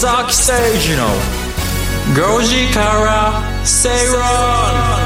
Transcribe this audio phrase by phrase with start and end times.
[0.00, 1.08] 崎誠二の
[2.14, 4.97] 5時から正論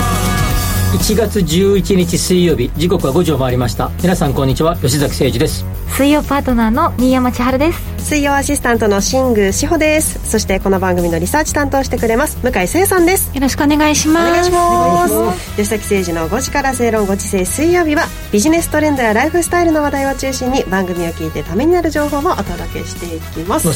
[0.92, 3.90] 1月11日水曜日時刻は5時を回りました。
[4.02, 5.64] 皆さんこんにちは吉崎誠二です。
[5.88, 7.92] 水曜パートナーの新山千春です。
[8.02, 10.30] 水曜アシスタントの新宮志保です。
[10.30, 13.34] そしてこの番組のリサーチ担当してくれます向井誠さんです。
[13.34, 14.28] よろしくお願いします。
[14.28, 15.56] お願いします。
[15.56, 23.68] 吉崎誠二の5時から正論5時制水曜日はビジネストレンドやライフスタイルの話題を中心に番組を聞いてためになる情報をお届けしていきます。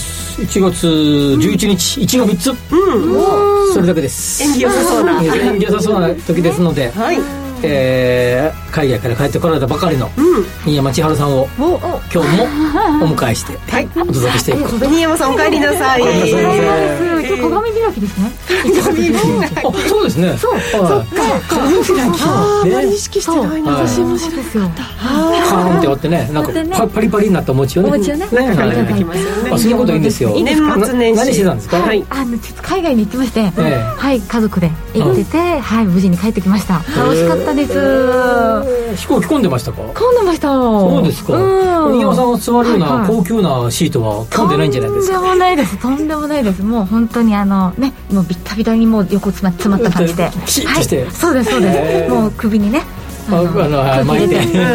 [0.43, 2.51] 1月11日、1が3つ。
[2.51, 3.73] うん。
[3.73, 4.43] それだけです。
[4.43, 5.23] 縁起良さそうな。
[5.25, 7.06] 縁起良さそうな時ですので、はい
[7.63, 10.11] えー海外から帰ってこられたばかりの
[10.65, 12.45] 新山千春さんを今日も
[13.05, 13.87] お迎えして、はい。
[13.97, 16.03] お届けしていこう新山さんお帰りなさい
[17.27, 18.33] 今日鏡開きですね。
[19.65, 20.37] あそうですね。
[20.39, 20.53] そう。
[20.55, 21.43] はい。
[21.49, 22.23] 鏡開き。
[22.23, 23.87] あんまりね意識してないな、はい。
[23.87, 24.71] 私もそうですよ。
[24.77, 27.89] カーンって割ってねなんかパパリパリになったお餅をね。
[27.89, 28.27] お餅をね。
[28.31, 28.71] ねはい。
[28.77, 29.51] 出てきますよね。
[29.53, 30.31] あそんなこといいんですよ。
[30.37, 30.77] いいですか？
[30.77, 31.17] 年末年始。
[31.19, 31.77] な何してたんですか？
[31.79, 32.05] はい。
[32.11, 33.51] あのちょっと海外に行ってまして、え
[33.97, 36.75] はい家族で行ってて、はい無事に帰ってきました。
[36.97, 37.73] 楽しかったです。
[37.73, 39.83] えー飛行機込んでましたか？
[39.83, 40.49] 混んでました。
[40.49, 41.35] そうですか。
[41.35, 41.93] うん。
[41.93, 43.09] 新山さんが座るようない。
[43.09, 45.19] 高級なシートは混んでないんじゃないですか？
[45.19, 45.77] とんでもないです。
[45.79, 46.63] とんでもないです。
[46.63, 50.25] もう本当にあのねもうビッタビタにもう横詰ま詰まった感じで。
[50.67, 52.11] はい、そうですそうです。
[52.11, 52.83] もう首にね。
[53.29, 54.37] ああのはい巻いて。
[54.37, 54.69] はいはいは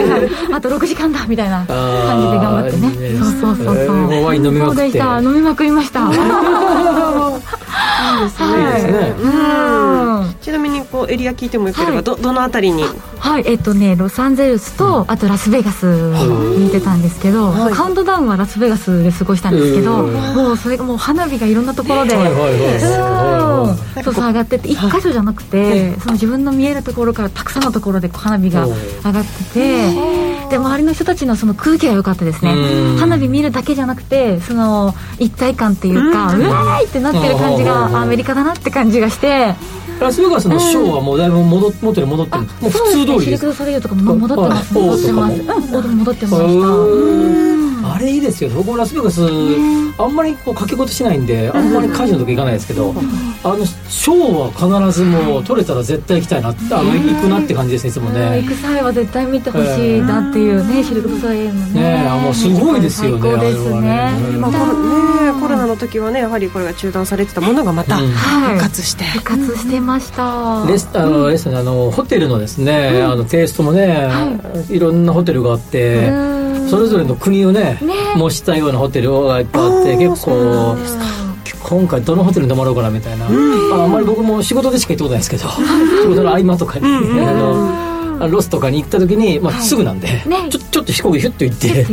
[0.00, 3.18] いはいあと6時間だみたいな感じで頑張ってね。
[3.18, 4.98] そうそうそうそう、ワイン飲みまくって。
[4.98, 6.10] 飲みまくりました
[8.06, 8.20] はい。
[8.20, 9.14] いいですね。
[9.18, 10.34] うん。
[10.40, 12.04] ちなみにこうエリア聞いてもよければ、はい。
[12.04, 12.84] どどのあたりに？
[13.18, 13.44] はい。
[13.46, 17.74] えっとねロサンゼルスと、あとラスベガスに行ってたんですけど、はい。
[17.74, 20.14] カウントダウンはラスベガスで過ごしたんですけど、うん。
[20.34, 22.52] もうそれがもう花火がいろんなところで、はいはいはい。
[22.52, 24.04] うん。
[24.04, 28.72] そうそう上がってて一箇所じゃなくて、その自分の見えるところからたくさんのところで花火が上
[29.12, 29.94] がってて
[30.50, 32.52] で周りの人たちのその空気が良かったですね。
[32.52, 32.98] うん。
[32.98, 39.54] 花火見るだけじゃなくてその一体感っていうか、うわーいってなってる感じうんがアメリカだなって感じがして。
[40.00, 42.42] ラスベガスのショーはもうだいぶ戻っ元に戻ってる。
[42.42, 42.46] ん。
[42.46, 43.24] ですもう普通通りです。
[43.24, 45.42] シルク・ドゥ・ソレイユとかも戻ってますあ戻ってます
[45.72, 46.46] 戻ってました。
[46.46, 48.50] うんあれいいですよ。
[48.50, 52.94] 僕もラスベガスあんまりこう掛け事しないんであんまりカジノとか行かないですけど
[53.42, 58.14] あのショーは必ずもう取れたら絶対行きたいなあの行くなって感じですねいつもうん。
[58.14, 61.80] ね行く際は絶対見てほしいなっていうねシルク・ドゥ・ソレイユのね。
[61.80, 64.32] ねあもうすごいですよね最高ですあれはね。
[64.32, 68.08] ねまあコロねコロナの時はねやはりこれが中断されてたものがまたうん。
[68.10, 70.64] 復活して、復活してました。
[70.68, 74.08] レスあのレストランあのホテルのですね、あのテイストもね、
[74.70, 77.94] い、ろんなホテルがあって、うんそれぞれの国をねね。
[78.16, 80.76] 模したようなホテルがいっぱいあって結構
[81.62, 86.88] 今回どのホテルに泊まろうかなみたいな、ああんまり僕も仕事でしか行ったことないですけど仕事の合間とかに、あ
[88.20, 90.48] のロスとかに行った時に、まあ、すぐなんで、ね。
[90.48, 91.84] ちょちょっと飛行機ヒュッと行って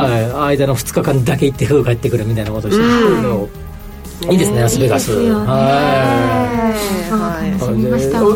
[0.00, 5.12] はい、間の2日間だけ行ってすぐ帰ってくるみたいなことをしてるけど、いいですねラスベガス。
[5.12, 7.10] はい。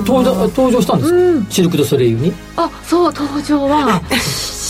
[0.05, 2.33] 登場登場したんですシルク・ドゥ・ソレイユに？
[2.57, 4.01] あそう登場は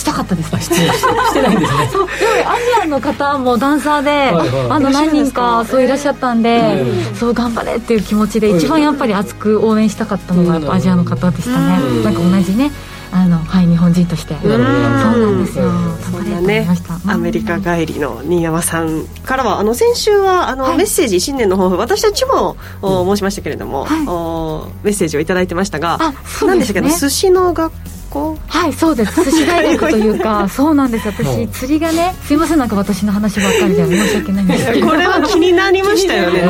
[0.05, 0.61] したかったですね。
[0.61, 1.89] してしてないんですね。
[1.91, 4.67] そうでもアジアの方もダンサーで、はいはい。
[4.71, 7.17] あの何人かそういらっしゃったんで、うん。
[7.17, 12.05] そう頑張れっていう気持ちで一番やっぱり熱く応援したかったのがアジアの方でしたね、うん。
[12.05, 12.71] なんか同じね
[13.17, 15.67] あのはい日本人として、そうなんですよ。
[15.67, 15.99] うん。
[15.99, 20.79] そんなね思いました、アメリカ帰りの新山さんからはあの先週はあの、はい。
[20.79, 24.07] メッセージ新年の抱負私たちも、お申しましたけれども、はい。
[24.09, 26.67] おメッセージをいただいてましたがあそう何でね。
[26.67, 27.73] ですしたっけど寿司の学
[28.11, 28.39] 校？
[28.49, 29.25] はいそうです。
[29.25, 31.07] 寿司大学というか そうなんです。
[31.07, 34.89] 私釣りがねすいませんなんか私の話ばっかりで申し訳ないんですけど。
[34.89, 36.43] これは気になりましたよね。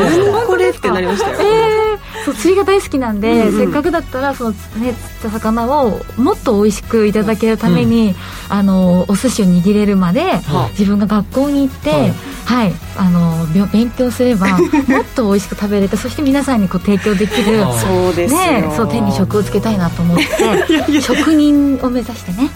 [0.46, 1.83] これってなりましたよ、えー
[2.24, 3.58] そう釣りが大好きなんで、うんうん。
[3.58, 8.14] せっかくだったらその、ね、釣った魚をもっと美味しくいただけるために、
[8.48, 11.96] あのお寿司を握れるまで、は自分が学校に行って、は
[12.44, 12.70] はい。
[12.70, 14.58] いあの勉強すれば
[14.88, 17.66] もっと美味しく食べれてそして皆さんにこう提供できる。
[17.66, 17.72] あ。
[17.72, 22.50] そうですよ、ね、そう手に職をつけたいなと思って 職人を目指してね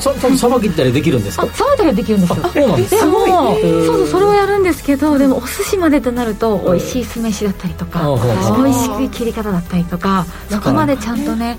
[0.00, 1.54] さささばきったりできるんですあか？
[1.54, 2.36] さばいたりはできるんですよ。
[2.36, 2.90] そうなんです。
[2.96, 11.58] でもへーそうそうそれをやるんですけどでもお寿司までとなると美味しい酢飯だったりとかあ美味しく切り方だったりとかそこまでちゃんとね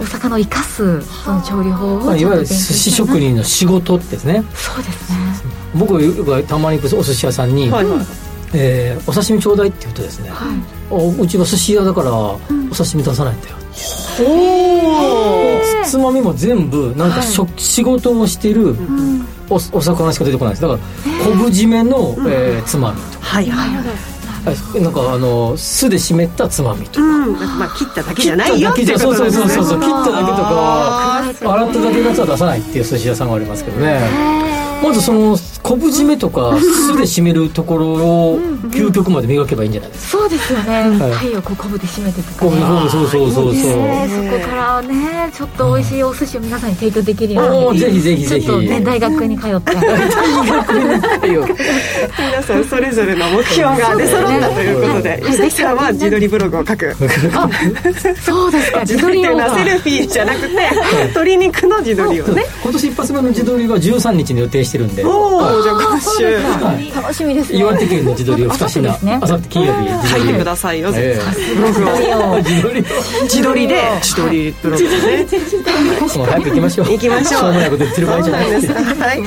[0.00, 4.44] お魚を生かすその調理法をまあ、いわゆる寿司職人の仕事ですね。
[4.54, 5.18] そうですね。
[5.74, 8.06] 僕がたまに行くお寿司屋さんに、はいはい。
[8.54, 10.30] えーお刺身ちょうだいって言うとですね、
[10.88, 12.38] おうちは寿司屋だからお
[12.74, 13.56] 刺身出さないんだよ、
[15.84, 18.76] つつまみも全部なんかしょ、仕事をしてる
[19.48, 20.62] おお魚しか出てこないです。
[20.62, 20.80] だから
[21.24, 23.24] 昆布締めの、えーつまみとか。
[23.26, 24.82] はいはいはい。
[24.82, 27.06] なんかあの酢で湿ったつまみとか。
[27.06, 27.32] うん。
[27.58, 29.80] まあ切っただけじゃないよ切っただけじゃそうそうそうそうそう。
[29.80, 34.47] 切っただけとか洗っただけのやつは出さないっていう寿司屋さんがありますけどね
[34.82, 38.40] まずその昆布締めとか酢で締めるところを
[38.70, 40.18] 究極まで磨けばいいんじゃないですか？
[40.18, 40.98] そうですよね。
[41.20, 48.46] 鯛をこう昆布で締めてとか、ね、そうそうそうそうそこからねちょっと美味しいお寿司を皆さんに提供できるようにぜひぜひぜひ。
[48.46, 49.74] ちょっとね大学に通って。
[49.74, 51.00] 大学に。
[51.48, 51.62] 通って
[52.18, 56.96] 皆さんそれぞれの目標が出揃ったということで吉崎さんは自撮りブログを書く。
[57.34, 57.48] あ
[58.22, 58.80] そうですか。
[58.80, 60.48] 自撮りっていうのはセルフィーじゃなくて
[61.08, 62.44] 鶏肉の自撮りをね。
[62.62, 65.04] 今年一発目の自撮りは13日に予定してるんで。
[65.04, 66.38] おおじゃあ今週。
[66.94, 72.84] 楽しみです岩手県の自撮りを2品あさって金曜日書いてくださいよブログを自撮り
[73.22, 75.26] 自撮りで自撮りブログね
[76.16, 76.86] もう早く行きましょう。
[76.86, 77.40] 行きましょう。
[77.40, 79.22] しょうもないこと言ってる場合じゃないですはい。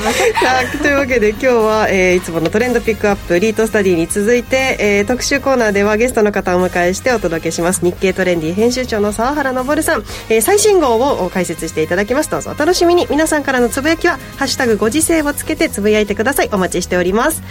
[0.78, 7.84] というわけで今日は、えー、いつものトレンドピックアップリートスタディに続いて、えー、特集コーナーではゲストの方をお迎えしてお届けします。
[7.84, 12.30] 日経トレンディ編集長の沢原昇さん、えー、最新号を解説していただきます。
[12.30, 13.06] どうぞお楽しみに。
[13.10, 16.50] 皆さんからのつぶやきは「ハッシュタグご時世」をつけてつぶやいてください。
[16.52, 17.42] お待ちしております。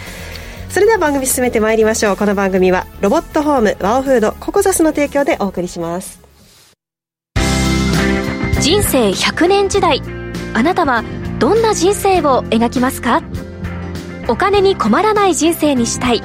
[0.68, 2.16] それでは番組進めてまいりましょう。
[2.16, 6.20] この番組はロボットホームワオフードココザスの提供でお送りします。
[8.60, 10.00] 人生100年時代。
[10.54, 11.04] あなたは
[11.38, 13.22] どんな人生を描きますか？
[14.28, 16.22] お金に困らない人生にしたい。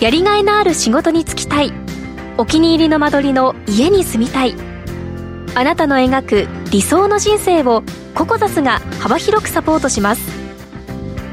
[0.00, 1.72] やりがいのある仕事に就きたい。
[2.38, 4.54] お気に入りの間取りの家に住みたい。
[5.56, 7.82] あなたの描く理想の人生を
[8.14, 10.43] ココザスが幅広くサポートします。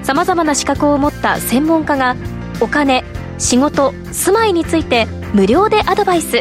[0.04, 2.16] さまざまな資格を持った専門家が
[2.60, 3.04] お金
[3.38, 6.40] 仕事住まいについて無料でアドバイス。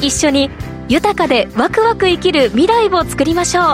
[0.00, 0.50] 一緒に
[0.88, 3.64] 豊かでワクワク生きる未来を作りましょう。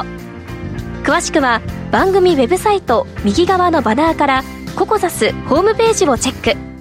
[1.05, 1.61] 詳しくは
[1.93, 4.43] 番組ウェブサイト右側のバナーから
[4.75, 6.73] ココザスホームページをチェック。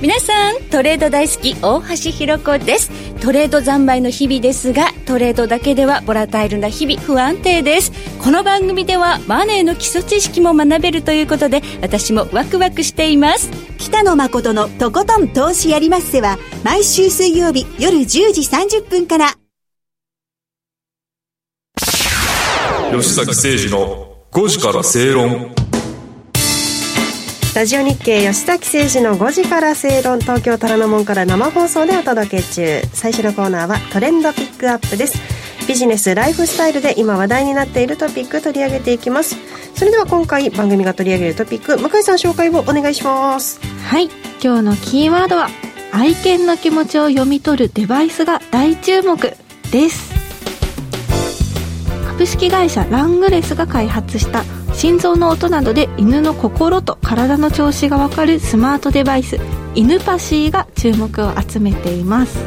[0.00, 2.90] 皆さんトレード大好き大橋ひろ子です。
[3.20, 7.92] トレード三昧の日々ですがトレードだけではボラタイルな日々不安定です。
[8.18, 13.50] この番組ではマネーの基礎知識も学べるということで私もワクワクしています。
[13.76, 19.34] 北野誠のとことん投資やりまっせは毎週水曜日夜10時30分から。
[22.90, 25.59] 吉崎誠二の5時から正論
[27.52, 32.80] ラジオ日経吉崎誠二の5時から正論東京虎ノ門から生放送でお届け中。
[32.92, 35.18] 最初のコーナーはトレンドピックアップです。
[35.66, 39.36] ビジネスライフスタイルで今話題になっているトピック取り上げていきます。
[39.74, 43.60] それでは今回番組が取り上げるトピック向井さん紹介をお願いします。
[43.84, 44.08] はい。
[44.42, 45.48] 今日のキーワードは
[45.92, 49.18] 愛犬の気持ちを読み取るデバイスが大注目
[49.72, 50.14] です。
[52.06, 59.38] 株式会社ラングレスが開発した心臓の音などで犬の心と体の調子が分かるスマートデバイス
[59.74, 62.38] 犬パシーが注目を集めています。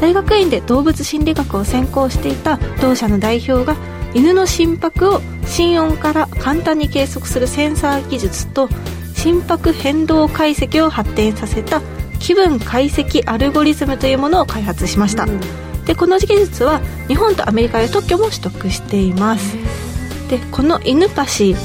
[0.00, 3.76] 大学院で動物心理学を専攻していた同社の代表が
[4.14, 8.68] 犬の心拍を心音から簡単に計測するセンサー技術と
[9.14, 11.82] 心拍変動解析を発展させた
[12.20, 15.40] 気分解析アルゴリズムというものを開発しました、うん、
[15.84, 19.87] でこの技術は日本とアメリカで特許も取得しています
[20.28, 21.56] でこの犬パシ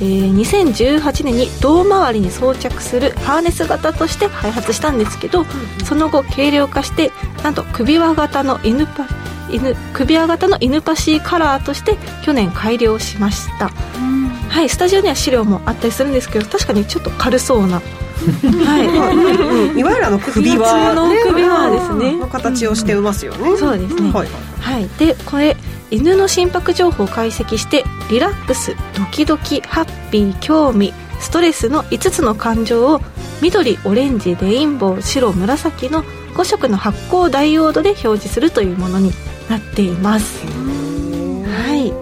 [0.00, 7.10] えー、2018年に胴回りに装着するハーネス型として開発したんですけど、うん、その後軽量化して
[7.42, 9.08] なんと首輪型の犬パ
[9.50, 17.82] 犬首輪型の犬パシーカラーとして去年改良しました、うん、はいスタジオには資料もあったりするんですけど確かにちょっと軽そうな
[18.18, 22.16] はい、いわゆるあの首輪の首輪ですね。
[22.16, 24.28] の形をしてますよね、そうですね、はい、
[24.60, 25.56] はい、でこれ
[25.90, 33.00] 犬の心拍情報を解析してリラックスドキドキハッピー興味ストレスの5つの感情を
[33.40, 36.02] 緑オレンジレインボー白紫の
[36.34, 39.12] 5色の発光ダイオードで表示するというものに
[39.48, 40.44] なっています。
[40.46, 41.92] はい。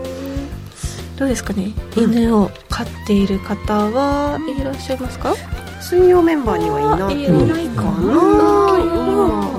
[1.16, 5.35] どうですかね、犬を飼っている方はいらっしゃいますか？
[5.88, 7.88] 水曜メンバーにはいないないかな、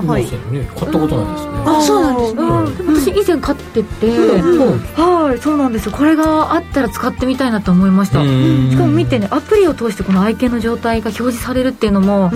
[0.06, 1.52] はい、ね、買ったことないですね。
[1.64, 3.14] あ、そうなんですね。
[3.14, 5.92] 私以前買ってて、はい、そうなんですよ。
[5.92, 8.22] これがあったら使ってみたいなと思いました。
[8.22, 12.30] しかも見てね、アプリを通してこの愛犬の状態が表示されるっていうのも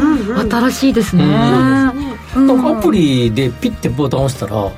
[0.51, 1.25] 新しいですね。
[1.27, 1.93] ア
[2.83, 4.73] プリでピッてボタン押したら、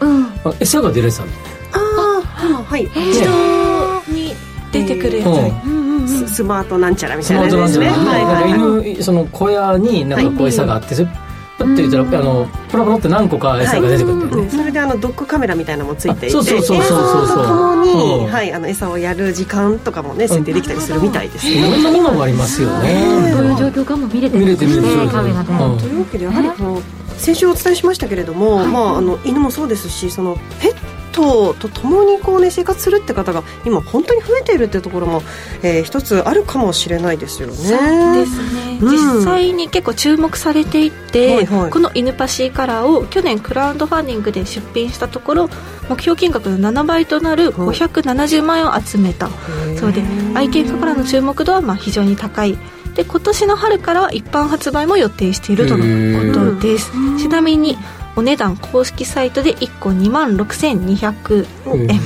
[0.59, 1.31] 餌が出るやつある。
[1.73, 2.91] ああ、はい。
[2.93, 4.35] 自動に
[4.73, 5.74] 出てくるやつ。
[6.35, 7.91] スマートなんちゃらみたいなですね。
[8.49, 17.47] 犬その小屋になんかこう餌があって、プッて言ったら、あのプロプロって何個か餌が出てくるね、それであのドッグカメラみたいなのもついていてそうそうそうそうそう。
[17.47, 21.47] ともに、はい、あの餌をやる時間とかもね設定できたりするみたいです。
[21.47, 21.83] ねいろん。
[21.85, 25.49] なものがありますよねどういう状況かも見れて見れて見れてカメラで
[25.81, 26.83] というわけでやはりこの
[27.17, 35.23] 先週お伝えしましたけれども、まあ、あの犬もそうですしそのペットと共にこう、ね、生活するって方が今本当に増えているっていうところも、
[35.63, 37.55] えー、一つあるかもしれないですよね。
[37.55, 45.51] そうですね、うん、実際に結構注目されていて、はいはい、このイヌパシーカラーを去年クラウドファンディングで出品したところ
[45.89, 49.29] 目標金額の7倍となる570万円を集めた。
[49.79, 50.03] そうで
[50.35, 52.59] 愛犬家からの注目度はまあ非常に高い。
[52.95, 55.85] で今年の春から一般発売も予定しているとの
[56.33, 56.93] ことです。
[57.19, 57.77] ちなみに
[58.17, 61.47] お値段公式サイトで1個2万6200
[61.91, 62.01] 円。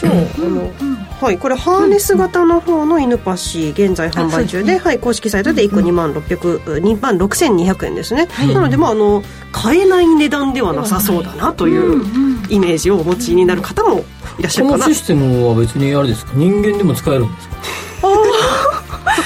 [0.00, 0.72] じゃああの、
[1.20, 12.02] はい、これハーネス型の方の犬パシ現在販売中で、はい、公式サイトで1個2万600、2万6200円ですね、なのでまああの買えない値段ではなさそうだなという
[12.48, 14.04] イメージをお持ちになる方も
[14.38, 14.84] いらっしゃるかな。
[14.84, 16.32] このシステムは別にあれですか？
[16.34, 17.56] 人間でも使えるんですか？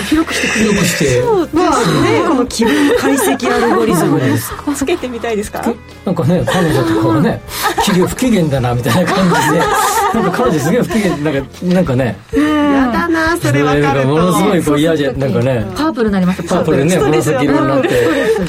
[0.05, 1.23] 広くしてくれるして
[1.53, 2.23] まあね。
[2.29, 4.21] この気分解析アルゴリズム。
[4.21, 5.63] で すつけてみたいですか？
[6.05, 7.43] なんかね彼女とかはね
[8.09, 9.63] 不機嫌だなみたいな感じで
[10.15, 12.17] なんか彼女すげえ不機嫌なんかなんかね。
[12.33, 15.67] やだなそれ分かるものすごいこう嫌じゃなんかね。
[15.77, 17.89] パープルになりますパープルね紫色になって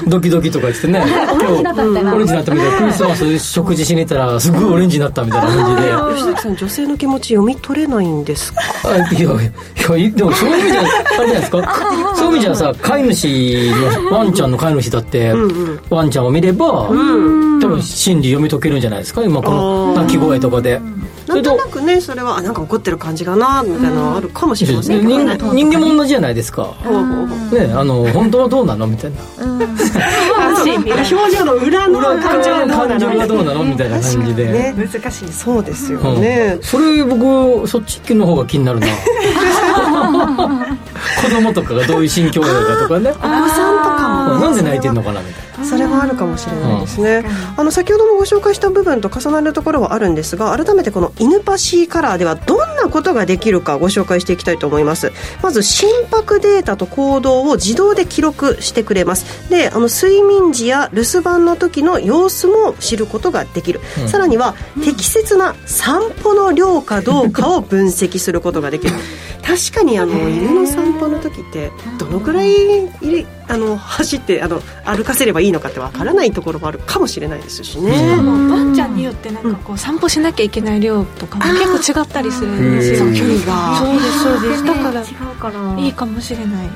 [0.08, 1.02] ドキドキとかしてね。
[1.02, 2.16] オレンジになったみたいな。
[2.16, 2.78] オレンジになったみたいな。
[2.78, 5.92] クリスマス食事しに行ったらすごいオレンジになったみたいな感じで。
[6.18, 8.62] 吉崎さん女性の気持ち読み取れないんですか？
[8.88, 11.76] いやいやでもそういう意味じゃあれじゃないですか？
[12.16, 13.72] そういう意味じゃさ飼い主
[14.12, 15.34] のワンちゃんの飼い主だって、
[15.90, 19.24] ワンちゃんを見れば、多分心理読み解けるんじゃないですか？
[19.24, 20.82] 今この鳴き声とかで。
[21.28, 26.76] なんとなくねそれはなんか怒ってる感じかなみたいなのあるかもしれませんけど、ね、人人間も同じじゃないですか、
[27.52, 29.66] ねあの本当はどうなのみたいな、表
[31.36, 32.42] 情の裏の感
[33.00, 35.32] 情がどうなのみたいな感じで、難しい。
[35.32, 38.88] そうですよね、それ僕そっちの方が気になるな。
[41.24, 43.12] 子供とかがどういう心境なのかとかね。
[43.12, 43.78] お子さん。
[43.78, 45.48] とかも、なんで泣いてるのかなみたいな。
[45.66, 47.24] それはあるかもしれないですね、
[47.58, 55.12] あの先ほどもご紹介した部分と重なるところはあるんですが改めてこのイヌパシーカラーではどんなことができるかご紹介していきたいと思います。
[55.42, 59.50] まず心拍データと行動を自動で記録してくれます。
[59.50, 68.96] であの睡眠時や留守番の時の様子も知ることができる、うん、さらには適切な散歩の量かどうかを分析することができる
[69.48, 72.52] 確かにあの犬の散歩の時ってどのくらい
[73.48, 77.94] あの走ってあの歩かせればいいのかってわからないところもあるかもしれないですしね。
[77.94, 83.14] しかもワンちゃんによってなんかこう散歩しなきゃいけない量とかも結構違ったりするんですよ。
[83.14, 83.78] 距離が。
[83.80, 84.66] そうですそうです。
[84.66, 86.70] だから違うからいいかもしれない。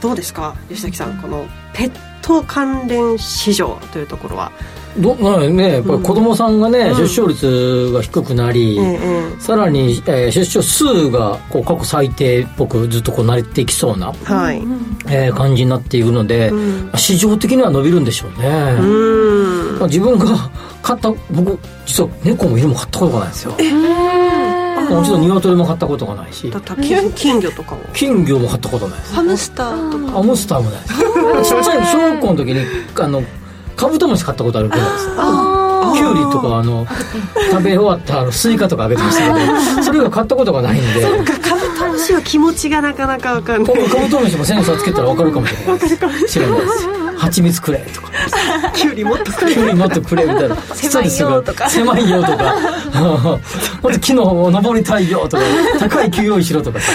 [0.00, 1.92] どうですか吉崎さんこのペッ
[2.22, 4.52] ト関連市場というところは。
[4.98, 14.58] どまあね、やっぱり子供さんがね、うん、出生率が低くなり、うん、さらに、えー、出生数がこう過去最低っぽくずっとこう慣れていきそうな、はい。
[15.08, 18.48] えー、感じになっているので、うん、市場的には伸びるんでしょうね、
[19.78, 20.50] まあ、自分が
[20.82, 23.54] 買った僕実は猫も犬も買ったことがないんですよ。
[23.58, 24.08] え。
[24.88, 26.50] ー、もちろん鶏も買ったことがないし。
[27.14, 29.14] 金魚とかも金魚も飼ったことないです。
[29.14, 30.12] ハムスターとか。
[30.12, 30.94] ハムスターもないです。
[31.54, 32.60] ちっちゃい小学校の時に
[32.96, 33.22] あの
[33.78, 35.06] カブトムシ飼ったことあるぐらいです。
[35.94, 36.84] キュウリとかあの
[37.50, 41.00] 食べ終わったあのスイカとかあげてましたけどそれが飼ったことがないんで。
[41.00, 43.88] そうかカブトムシは気持ちがなかなか分かんない。
[43.88, 45.78] カブトムシもセンサーつけたら分かるかもしれない
[46.26, 48.08] 知らないです蜂蜜くれとか。
[48.74, 49.52] キュウリもっとくれ。
[49.54, 50.56] キュウリもっとくれみたいな。
[50.56, 51.68] 狭いよとか。
[51.68, 52.54] 狭いよとか。
[53.82, 55.42] もっと木の登りたいよとか。
[55.80, 56.92] 高い木用意しろとかさ。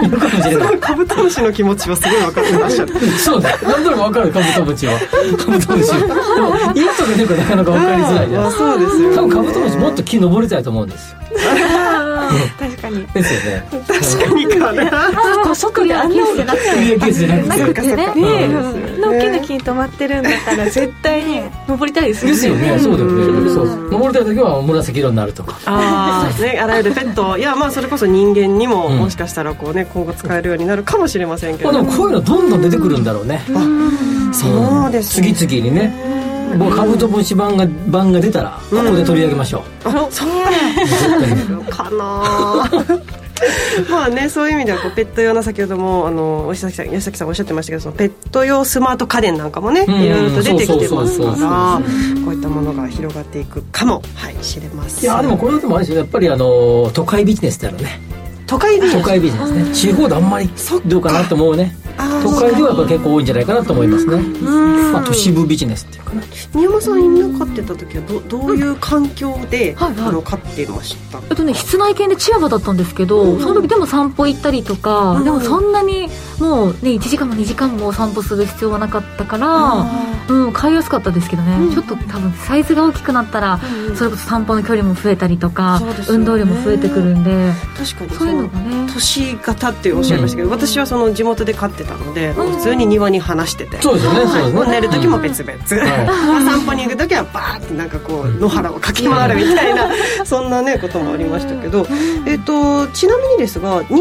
[0.00, 0.78] 言うかもしれない。
[0.78, 2.94] カブトムシの気持ちはすごい分かってらっしゃる。
[3.18, 3.58] そうだ。
[3.62, 4.92] 何となく分かるカブトムシは。
[5.36, 8.52] カブトムシでも一頭で猫なかなか分かりづらいじゃん。
[8.52, 11.18] そうですよ、多分カブトムシもっと木登りたいと思うんですよ。
[12.58, 13.06] 確かに。
[13.06, 13.64] ですよね。
[13.70, 13.90] 確
[14.24, 14.46] かに。
[14.46, 17.66] かな外であんなケースじゃなくて。
[17.66, 18.06] なくてね。
[18.14, 18.48] ね。
[19.00, 22.34] 大きな木に止まってるんだったら絶対に登りたいですよね。
[22.34, 22.78] ですよね。
[22.78, 23.50] そうだよね。
[23.50, 23.88] そう。
[23.90, 25.58] 登りたい時は紫色になるとか。
[25.66, 27.38] ああねあらゆるペット。
[27.38, 31.72] いやまあそれこそ人間にももしかしたらこうね今後使えるようになるかもしれませんけど。
[31.72, 33.42] でもこういうのどんどん出てくるんだろうね。
[34.32, 35.92] そうです次々にね
[36.56, 42.24] もうカブトムシ版が版が出たらここで取り上げましょう、うん、あそうかな。
[43.88, 51.80] まあねそういう意味ではこうペット用の先ほどもあの吉崎さん吉崎さんおっしゃってましたけどそのペット用スマート家電なんかもね、うん、いろいろと出てきてますから
[52.24, 55.04] こういったものが広がっていくかもはい知れます。
[55.04, 56.00] いやでもこれでもあれですよ。
[56.00, 58.00] やっぱりあの都会ビジネスだよね
[58.48, 59.74] 都会ビジネス都会ビジネスね。
[59.74, 60.50] 地方であんまり
[60.86, 61.76] どうかなと思うね。
[62.22, 64.16] 都会ではやっぱ結構多いんじゃないかなと思いますね、
[64.92, 66.22] まあ、都市部ビジネスっていうかな。
[66.54, 71.18] 宮山さん犬飼ってた時はどどういう環境で、はいはい、あの飼ってました？
[71.28, 79.86] えっとね室内犬でチアバだったんですけど、その時でも散歩行ったりとか、でもそんなにもうね1時間も2時間も散歩する必要はなかったから
[80.28, 80.52] うん。
[80.52, 87.52] 買いやすかったですけどね、うん、ちょっと多分サイズが大きくなったら、うん、それこそ散歩の距離も増えたりとか、ね、運動量も増えてくるんで。
[87.76, 88.78] 確かにそういうのがね。
[88.92, 93.80] 都市型っておっしゃいましたけど、私はその地元で飼ってたので、普通に庭に放してて。
[93.80, 99.88] そうですね、はい、寝る時も別々、はい、 散歩に行く時はバーってなんかこう野原を駆け回るみたいな
[100.24, 101.86] そんなねこともありましたけど、
[102.26, 103.96] えっとちなみにですが人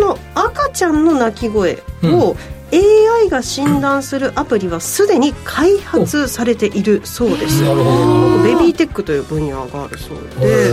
[0.00, 2.36] 間の赤ちゃんの鳴き声を、
[2.72, 7.62] AI が診断するアプリはすでに開発されているそうです。
[7.62, 10.70] ベビーテックという分野があるそうで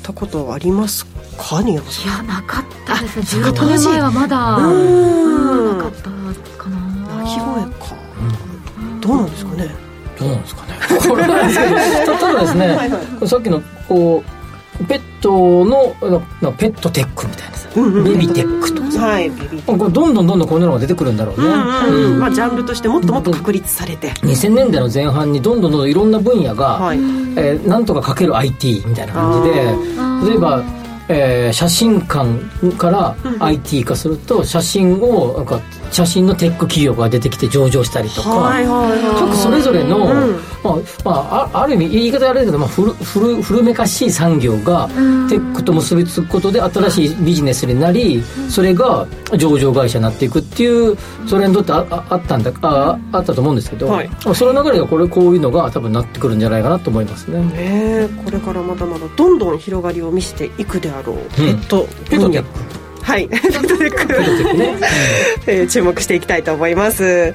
[0.00, 1.62] ったことありますか？
[1.62, 1.80] いや
[2.22, 3.22] なかったですね。
[3.44, 4.36] 15年前はまだ。
[4.58, 4.58] な
[5.82, 6.10] かった
[6.62, 6.76] かな。
[7.22, 7.94] 鳴き声か、
[9.00, 9.70] どうなんですかね？
[10.18, 10.74] どうなんですかね？
[11.08, 11.74] これなんですけど
[12.12, 14.30] 例えばですね、はいはい、さっきのこう
[14.88, 15.94] ペットの
[16.52, 24.10] ペットテックみたいなさ、ベビテックとかさ、はい、ベビこれどんどんどんどんこういうのが出てくるんだろうね、うんまあ、ジャンルとしてもっともっと確立されて。
[24.10, 26.98] 2000年代の前半にどんどんどんどんいろんな分野が、はい。
[26.98, 30.62] えー、なんとかかける IT みたいな感じで例えば
[31.12, 32.28] えー、写真館
[32.78, 44.88] から IT 化すると写真をなんか写真のテック企業が出てきて上場したりとか、はいはいはい、各それぞれの、うん、まあまあ、あある意味言い方あれだけど、まあ、古古古めかしい産業が
[45.28, 50.96] テックと結びつくことで新しいビジネスになりそれが上場会社になっていくっていう
[51.28, 57.42] トレンドってあああったんだああったと思うんですけど、はい、その流れがこれこういうのが多分なってくるんじゃないかなと思いますね。
[57.42, 62.42] ねこれからまだまだどんどん広がりを見せていくであろう、ペット分野。
[63.02, 64.74] はい、ペットテック、ね。
[65.46, 67.34] えー、注目していきたいと思います、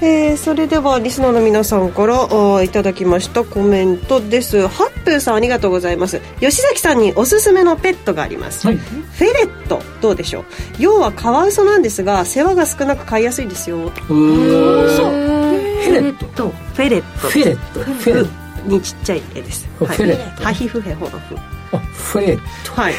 [0.00, 4.68] えー、それではリスナーの皆さんからいただきましたコメントです。
[4.68, 6.20] ハップーさんありがとうございます。
[6.38, 10.44] 吉崎さんにおすすめのペットがあります、はい、フェレットどうでしょう？
[10.78, 13.90] 要はカワウソなんですが世話が少なく飼いやすいですよ。
[13.90, 16.50] フェレット。
[16.50, 17.28] フェレット。
[17.28, 17.80] フェレット。
[17.80, 18.30] フェレット。
[18.68, 20.44] にちっちゃいえです、はい、フェレット。
[20.44, 21.36] ハヒフヘホのフ。
[21.36, 22.94] あフェレットはい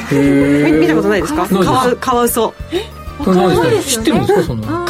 [0.79, 1.47] 見たことないですか？
[1.99, 2.53] カワウソ
[3.83, 4.85] 知ってるんですかその？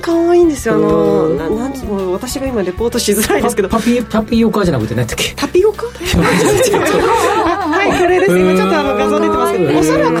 [0.00, 0.74] 可愛いんですよ。
[0.74, 3.68] あのななんつも私が今レポートしづらいですけど。
[3.68, 5.34] パピタピオカじゃなくて何だっけ？
[5.36, 5.86] タピオカ？
[5.96, 8.38] はいこれです。
[8.38, 10.14] 今ちょっとあの画像出てますけどおそらく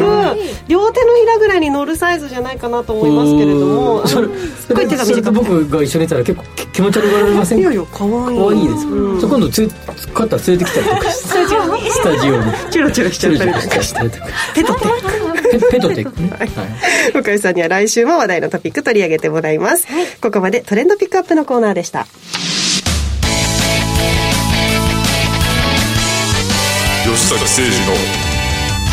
[0.68, 5.32] 両手のひらぐらいに乗るサイズじゃないかなと思いますけれどもそれすごい手が短く。
[5.32, 8.14] 僕が一緒にいたら結構気持ち悪がられませんいやいや可愛い。
[8.38, 8.86] 可愛いです
[9.20, 9.68] じゃ今度つ
[10.14, 11.90] かったら連れてきたりとかスタジオに。
[11.90, 12.52] スタジオに。
[12.70, 13.82] チラチラしちゃったりとか。
[13.82, 14.00] して。
[14.54, 14.88] ペトテ
[15.60, 16.30] ペトテクね。
[17.12, 22.06] 向井さんには来週も話題のトピック取り上げてもらいます、はい、ここまでトレンドピックアップのコーナーでした。
[27.04, 27.94] 吉坂誠二の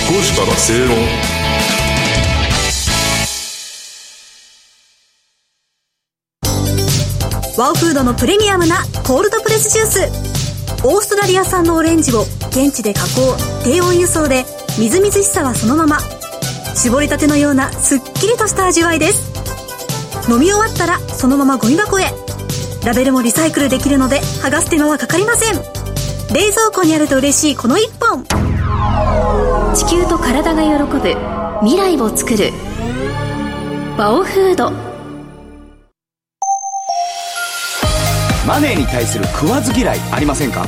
[0.08, 0.98] 5時から正論。
[7.56, 10.34] ワオフードのプレミアムなコールドプレスジュース。
[10.86, 14.44] オーストラリア産のオレンジを現地で加工低温輸送で
[14.78, 15.98] みずみずしさはそのまま
[16.76, 19.34] 絞りたてのようなすっきりとした味わいです。
[20.32, 22.06] 飲み終わったらそのままゴミ箱へ。
[22.86, 25.56] ラベルもリサイクルできるので剥がす手間はかかりません。
[26.34, 28.26] 冷蔵庫にあると嬉しいこの一本。
[29.76, 31.16] 地球と体が喜ぶ
[31.62, 32.52] 未来を作る。
[33.98, 34.72] バオフード。
[38.46, 40.68] マネーに対する食わず嫌いありませんか？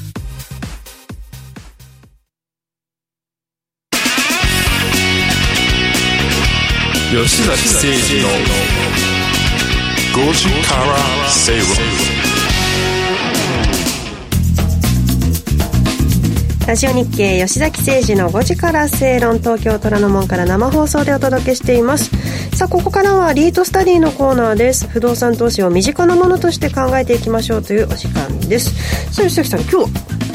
[7.11, 8.29] 吉崎誠二の
[10.29, 10.95] 5時から
[11.29, 11.65] 正論
[16.65, 19.39] ラジオ日経吉崎誠二の5時から正論。
[19.39, 22.11] 東京虎ノ門から生放送でお届けしています。
[22.55, 28.71] さあここからはリートスタディのコーナーです不動産投資を身近なものとして考えていきましょうというお時間です。
[29.13, 30.30] さあ吉崎さん今日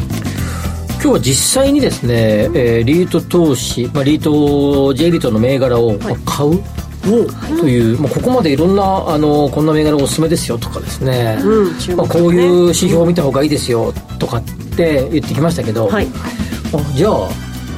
[1.07, 7.61] 今日は実際にですね、えー、リート投資、まあ、リート J リートの銘柄を買う、はい。
[7.61, 11.39] という、まあ、ここまでいろんなあのこんな銘柄おすすめですよとかですね。
[11.45, 14.43] うん、まあ、こういう指標を見た方がいいですよとかっ
[14.77, 16.09] て言ってきましたけど、はい、
[16.75, 17.29] あじゃあ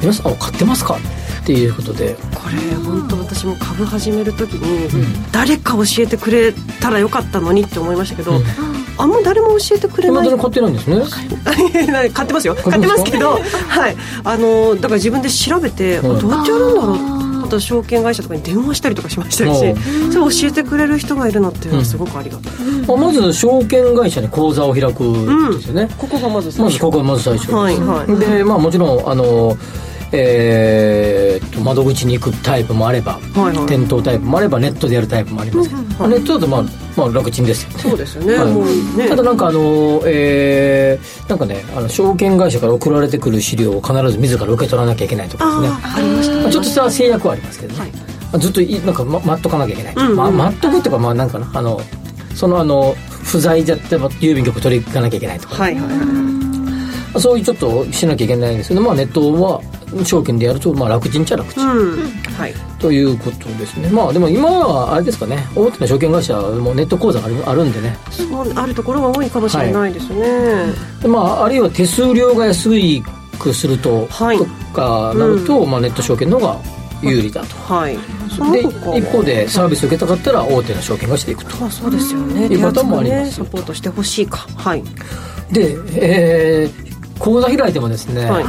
[0.00, 0.96] 皆さん買ってますか？
[1.42, 2.14] っていうことで。
[2.34, 4.88] これ本当私も株始める時に、
[5.32, 8.44] 誰か教えてくれたらよかったのにって思いましたけど、うん
[8.98, 10.26] あんま誰も教えてくれない。
[10.28, 11.02] 今買ってないんですね。
[12.12, 12.54] 買ってますよ。
[12.54, 13.96] 買ってますけど はい。
[14.24, 17.18] あのだから自分で調べて、どうやってやるんだろう。
[17.44, 19.74] あと証券会社とかに電話したりとかしましたし、それ
[20.12, 28.16] 教えてくれる人がいるのっていうのはすごくありがたい、うん、まず証券会社に口座を開くんですよね、うん、ここがまず最初まずここがまず最初はいはい。
[28.16, 29.56] でまあもちろんあの
[30.12, 36.62] えー、と窓口に行くタイプもあれば、はいはい、店頭タイプもあればネットでやるタイプもありますけど、うんはい、ネットだとまあ、
[36.96, 37.78] まあ、楽ちんですよね。
[37.78, 38.34] そうですよね。
[38.34, 39.08] はい、ね。
[39.08, 45.80] ただなんかあのえー、なんかねあの証券会社から送られてくる資料を必ず自ら受け取らなきゃいけないとかですね。
[45.82, 48.40] ありました、まあ、ちょっとした制約はありますけどね、はい。
[48.40, 51.50] ずっとなんか、ま、待っとかなきゃいけない、うんうん、ま、待っとくっていうかまあなんかな。
[51.54, 51.80] あの
[52.34, 52.94] そのあの
[53.24, 59.60] 不在だって郵便局取り行かなきゃいけないとか、はいはいはい、そういうちょっとしなきゃいけないんですけど、まあ、ネットは
[60.04, 63.88] 証券でやると、まあ、楽ちんっちゃ楽ちん、うん、はい、ということですね。
[63.90, 65.46] まあでも今はあれですかね。
[65.54, 67.96] 大手の証券会社もネット口座があるんでね。
[68.10, 73.02] そうあるところが多いかもしれないですね、はい、まあ、あるいは手数料が安い
[73.38, 76.56] くすると、はい、とかなると、うん、まあ、ネット証券の方が
[77.02, 77.96] 有利だと、はい、
[78.52, 78.62] で
[78.98, 82.46] 一方でサービスを受けたかったら大手の証券会社でいくと、まあ、そうですよね。
[82.46, 84.38] いう方もあります、サポートしてほしいか。
[84.56, 84.82] はい。
[85.52, 88.44] で、えー、口座開いてもですね、はい、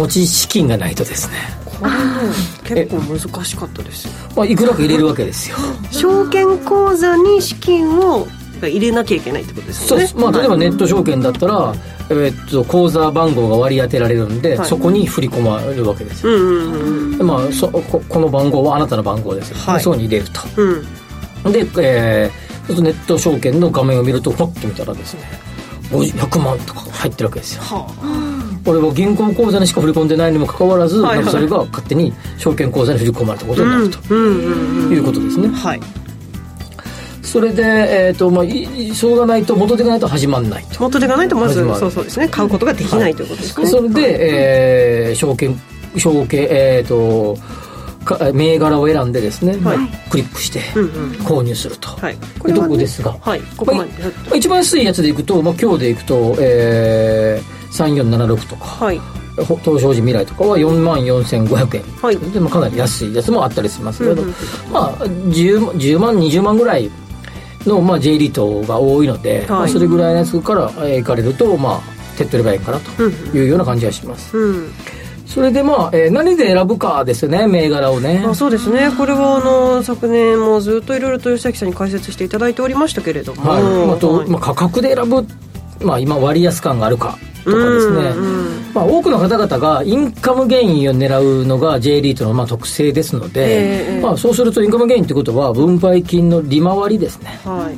[0.00, 1.36] 持ち資金がないとですね。
[1.64, 1.96] これね
[2.64, 5.56] 結構難しかったですよ、まあ、いくらか入れるわけですよ。
[5.90, 8.26] 証券口座に資金を
[8.60, 10.06] 入れなきゃいけないってことですね。
[10.06, 11.74] そうまあ、例えばネット証券だったら、
[12.10, 20.40] えー、っと口座番号が割り当てられるんで、はい、そこに振り込まれるわけですよ、うんうんうん、まあ、そここの番号はあなたの番号ですよ、はい、そこに入れると、
[21.44, 25.22] うん、で、えー、ネット証券の画面を見るとほっと見たらですね
[25.90, 28.29] 100万とか入ってるわけですよ、はあ、
[28.70, 35.80] これは銀行口座にしか振り込んでないにもかかわらず、はいはい、それが勝手に証券口座に振り込まれたことになると、いうことですね、はい。
[37.20, 40.84] それで、えーとまあ、しょうがないと元手がないと始まらないと。
[40.84, 42.28] 元手がないとまずそうそうですね。
[42.28, 43.68] 買うことができない、はい、ということですかね。
[43.68, 45.60] それで、はい、えー、証券
[45.96, 47.36] 証券えっ、ー、と
[48.32, 49.78] 銘柄を選んでですね、はい、
[50.10, 50.60] クリックして
[51.24, 59.00] 購入すると、はい、これどこですが、はい、ここまで、まあ、一番安いやつでいくと、まあ、今日でいくと、えー、3476とか、はい、
[59.36, 64.00] 東証時未来とかは4万4500円、はい、でもかなり安いやつもあったりします。
[64.00, 64.34] けど、うんうん、
[64.72, 66.90] まあ 10, 10万20万ぐらい
[67.66, 71.80] の、まあ、J リートが多いので、はい、まあ、それぐらいのやつから行かれると、まあ、
[72.16, 74.36] 手っ取り早いかなというような感じがします。
[74.36, 74.72] うん、
[75.26, 78.24] それでまあ、えー、何で選ぶかですよね銘柄をね。
[78.26, 78.90] あそうですね。
[78.96, 83.62] これはあの昨年もずっといろいろと吉崎さんに解説していただいておりましたけれども、はい。
[83.62, 85.26] あと、はい、まあ、価格で選ぶ、
[85.82, 88.12] まあ、今割安感があるかとかですね、
[88.74, 97.76] まあ、多くの方々がインカムゲインを狙うのが J リートのまあ特性ですので、えー、まあ、そうするとインカムゲインということは分配金の利回りですね、はい。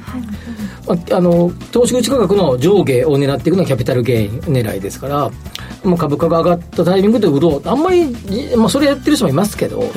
[0.87, 5.31] まあ、あの投資口価格の上下を狙っていくのはキャピタルゲイン狙いですから、
[5.85, 8.11] まあ、株価が上がったタイミングで売ろうあんまり、
[8.57, 9.91] まあ、それやってる人もいますけど、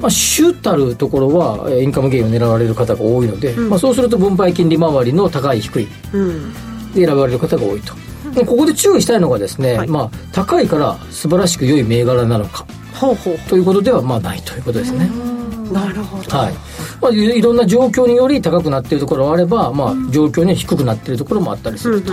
[0.00, 5.88] まあ、主たるところはインカムゲインを狙われる方が多いので、うん、まあ、そうすると分配金利回りの高い低い
[6.94, 7.94] で選ばれる方が多いと。
[8.44, 12.66] ここで注意したいのがですね、はい、まあ、高いから素晴らしく良い銘柄なのか。
[12.94, 13.38] ほうほう。
[13.48, 15.10] ということではまあないということですね。
[15.72, 16.52] なるほど、はい。
[17.00, 22.12] まあ、いろんな状況により高くなっているところがあれば、まあ、状況には低くなっているところもあったりすると。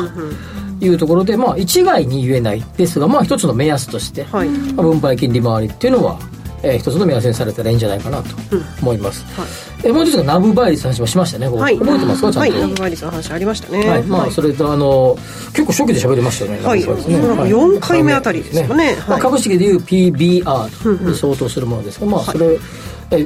[0.82, 6.20] いうところで、まあ、一概に言えないですが、まあ、一つの目安として、はい、まあ、分配金利回りっていうのは、
[6.66, 8.36] えー、一つの目安にされたらいいんじゃないかなと
[8.82, 9.52] 思います、うんはい、
[9.84, 14.04] えー、もう一つがナブ倍率の話もしましたね、はい、覚えてますかちゃんと、はい、ナブ倍率の話ありましたね、はい。
[14.04, 15.16] まあ、それとあの
[15.54, 17.18] 結構初期で喋りましたよね、はい、そうですね。
[17.18, 22.58] 4回目あたりですかね、まあ、株式でいう PBR に相当するものですが、まあ、それ、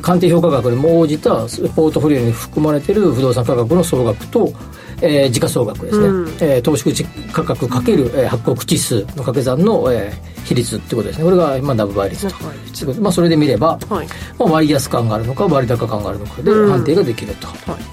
[0.02, 4.52] 鑑定評価額にも応じたポートフォリオに含まれている不動産価格の総額と、
[5.02, 11.24] えー、時価総額ですね、うん、えー、投資口価格かける、えー、発行口数の掛け算の、えー、比率ってことですね。
[11.26, 14.08] これが、まあ、ナブ倍率と、はい、まあ、それで見れば、はい、
[14.38, 17.84] まあ、割安感があるのか割高感があるのかで判定ができると、うんはい、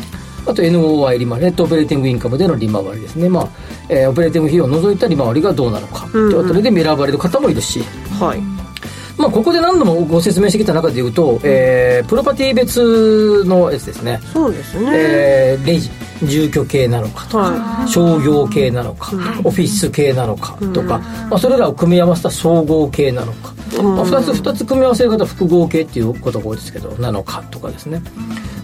[0.47, 3.29] あと NOI 利回りネットオペレーティングインカムでの利回りですね。
[3.29, 3.49] まあ、
[3.89, 6.07] えー、オペレーティング費用を除いた利回りがどうなのか。
[6.07, 7.81] というあたりで選ばれる方もいるし、
[8.21, 8.41] はい。
[9.17, 14.21] まあ、ここで何度もご説明してきた中でいうと、えー、プロパティ別のやつですね。
[14.33, 15.91] そうですね、えー、レジ
[16.23, 19.13] 住居系なのかとか、はい、商業系なのか、
[19.45, 20.99] オフィス系なのかとか、
[21.31, 28.03] まあ、それらを組み合わせた総合系なのか、まあ、2つ2つ組み合わせる方は複合系っていうことが多いですけどなのかとかですね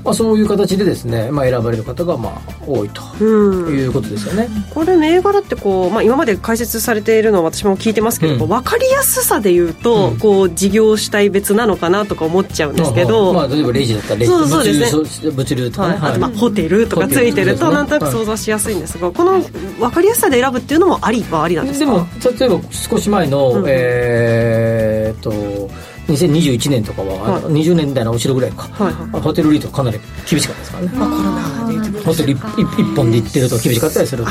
[0.05, 22.07] まあ、そういう形でですね、まあ、選ばれる方がまあ多いということですよね、これ銘柄ってこう、まあ、今まで解説されているのは私も聞いてますけど、うん、分かりやすさでいうと、うん、こう事業主体別なのかなとか思っちゃうんですけど、まあ、例えばレジだったらレジそうそうですね物流とかね、はい、あとまあホテルとかついてるとなんとなく想像しやすいんですが、この分かりやすさで選ぶっていうのもありはありなんですかでも
[22.39, 25.71] 例えば少し前の、うん、えー、っと
[26.09, 34.31] 2021年とかは、はい、20年代の後ろぐらいか、はいはい、ホテルリートかなり厳しかったですからね、まあ、コロナでホテル一本で行ってると厳しかったりすると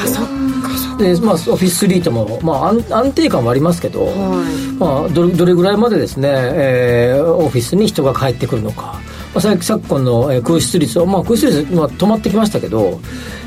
[0.98, 9.00] で、まあ、オフィスリートも、まあ、安安定感はありますけど、はい、まあ、どれどれぐらいまでですね、えー、オフィスに人が帰ってくるのか、
[9.34, 13.00] まあ、昨今の、えー、空室率は、まあ、空室率、まあ、止まってきましたけど、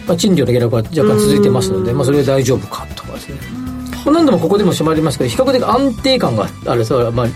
[0.07, 3.65] まあ、賃料の下落は若干続いてますので、まあ、それで大丈夫かとかですね。
[4.13, 7.27] 何度もここでもしまりますけど比較的安定感があるそれはまあ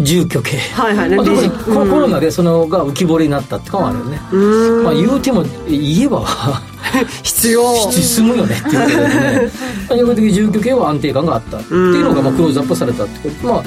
[0.00, 1.10] 住居系、はいはい。
[1.10, 4.20] ねまあ、特にコロナでそのが浮き彫りになったってかもあるよね。
[4.84, 6.24] まあ言うても家は
[7.22, 7.62] 必要。
[7.90, 9.50] 住むよねっていうことでね。
[9.88, 11.58] 比較的住居系は安定感があった。
[11.58, 13.30] っていうのがまあクローズアップされたって。
[13.42, 13.62] まあ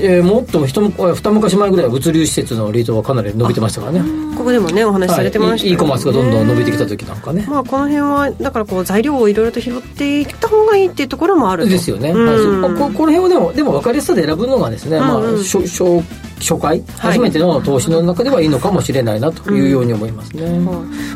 [0.00, 4.02] えー、もっと一二昔前ぐらいは物流施設のリートはかなり伸びてましたからね。
[4.36, 7.46] ここでもねお話しされてました、ね、はい、e コマースがどんどん伸びてきた時なんかね。
[7.48, 12.60] まあこの辺はだからこう材料をいろいろと拾っていった方がいいっていうところもあるですよね、うん。
[12.60, 16.02] まあ、ここの辺はでもでも分かりやすさで選ぶのがですね、うんまあ、初初
[16.40, 20.64] 初回、初めての投資の中ではいいのかもしれないなというように思いますね、うん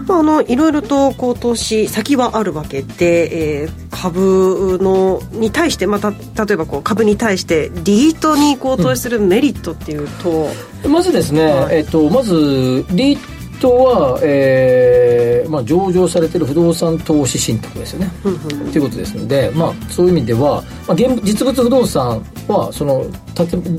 [0.06, 6.16] まあ、あのいろいろとこう投資先はあるわけで、えー、株のに対して、また例
[6.54, 10.48] えばこう株に対してリートにこう投資するメリットっていうと、
[10.84, 18.10] うん、まずですね、はい、えっと、まずリートは、えーまあ、上場されてる不動産投資信託ですよね。
[18.22, 23.06] と、うん、いうことですので、まあ、そういう意味では、まあ、現実物不動産はその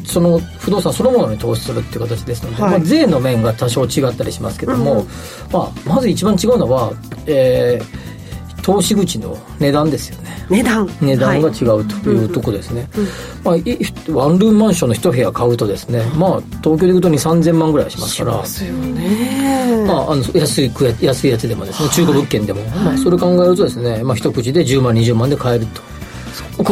[0.05, 5.07] その不動産そのものに投資するっていう形ですので、はい、まあ、税の面が多少違ったりしますけども、うん、
[5.51, 6.93] まあ、まず一番違うのは、
[7.27, 8.12] えー
[8.63, 10.45] 投資口の値段ですよね。
[10.49, 10.89] 値段。
[11.01, 12.87] 値段が違うというとこですね、
[13.43, 18.41] はいまあ、ワンルームマンションの一部屋買うとですね、まあ、東京でいうと2 3 0 0 0万ぐらいしますから。
[18.41, 20.71] ね、まあ、あの安い
[21.01, 25.81] 安いやつでもですね中古物件でも、はい、まあ、それ考えるとですね、まあ、一口で10万20万で買えると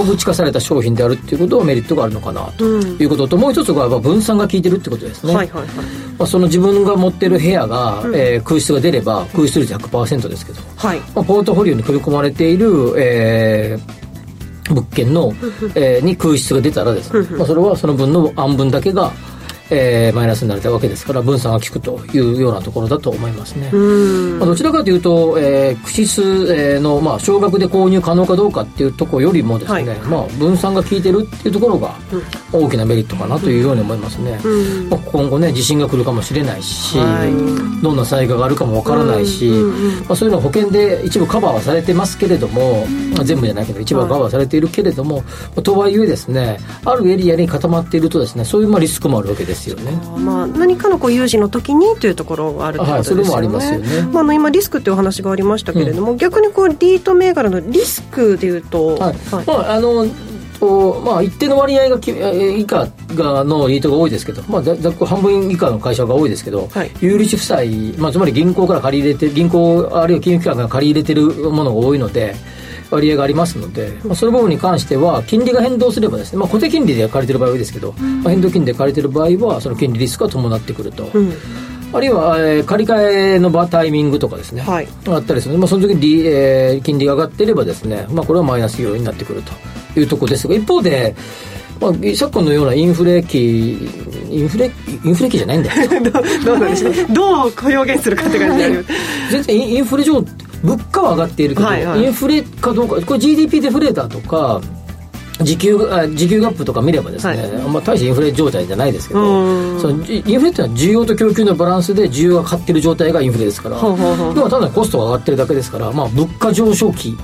[0.02, 5.70] 小口化された商品であるっていうことはメリットがあるのかなということと、うん、もう一つが分散が効いてるってことですね、はいはいはい。
[6.18, 11.00] まあ、その自分が持ってる部屋が、うん、えー、空室が出れば空室率100%ですけど、はい。
[11.00, 15.34] まあ、ポートフォリオに組み込まれている、えー、物件の、
[15.76, 19.12] えー、に空室が出たらですね、まあ、それはその分の案分だけが
[19.72, 23.72] えー、マイナスになれたわけですから分散が効くというようなところだと思いますね、
[24.38, 26.02] まあ、どちらかというと、えー、クシ
[26.82, 31.96] の、まあ、少額で購入可能かどうかっていうところよりもですね、はい、まあ、分散が効いてるっていうところが
[32.52, 34.38] 大きなメリットかなというように思いますね、
[34.90, 39.50] まあ、今後ね地震が来るかもしれないし、はい、どんな災害があるかもわからないし、
[40.08, 45.24] まあ、そういうのは保険で一部カバーはされてますけれども、まあ、全部じゃないけど一部はカバーされているけれども、
[45.64, 49.92] とはいえですねあるエリアに固まっているとですねそういうまあリスクもあるわけですですよね。
[50.18, 53.22] まあ、何かのこう有事の時にというところがあるということですよね。
[53.22, 54.02] はい、それもありますよね。
[54.12, 60.06] まあ、あの今リスクっていうお話がありましたけれども、うん、逆にこうリート銘柄のリスクでいうと、はい、はい、まああの
[60.62, 72.36] まあ、一定の割合が以下がのリートが多いですけど、まあ、ざっく半分以下の会社が多いですけど、はい、有利子負債、まあ、つまり銀行から借り入れて銀行あるいは金融機関が借り入れてるものが多いので
[72.92, 81.10] 割合がありますので、まあ、その部分に関しては金利が変動すればですね、まあ、固定金利で借りてる場合はですけど、まあ、変動金利で借りてる場合はその金利リスクが伴ってくると。
[81.14, 81.34] うん。
[81.94, 83.02] あるいは、えー、借り換
[83.36, 91.14] えの場タイミングとかですね、はい、あったりするまあ、その時に、えー、金利が上がっていればですね、まあ、これはマイナス要因になってくるというところですが一方で、
[91.82, 93.72] まあ、昨今のようなインフレ期
[94.30, 94.72] インフレ
[95.04, 95.74] インフレ期じゃないんだ。
[95.84, 95.90] よ
[96.46, 96.94] どうなんでしょう。
[97.10, 98.86] どう表現するかって感じで
[99.32, 100.24] 全然インフレ上
[100.64, 104.62] 物価は上がっているけど、はいはい、インフレかどうかこれ GDP デフレーターとか
[105.44, 117.18] 時給あ時給ガップとか見ればですね、はい、まあ、大してインフレ状態じゃないですけどそのインフレっていうのは需要と供給のバランスで需要が買ってる状態がインフレですからでもただコストが上がってるだけですから、まあ、物価上昇期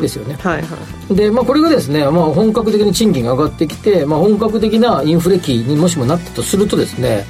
[0.00, 0.76] ですよね、はいは
[1.10, 7.24] い、で、まあ、これがですね、まあ、本格的に賃金が上がってきて、まあ、本格的なインフレ期にもしもなったとするとですね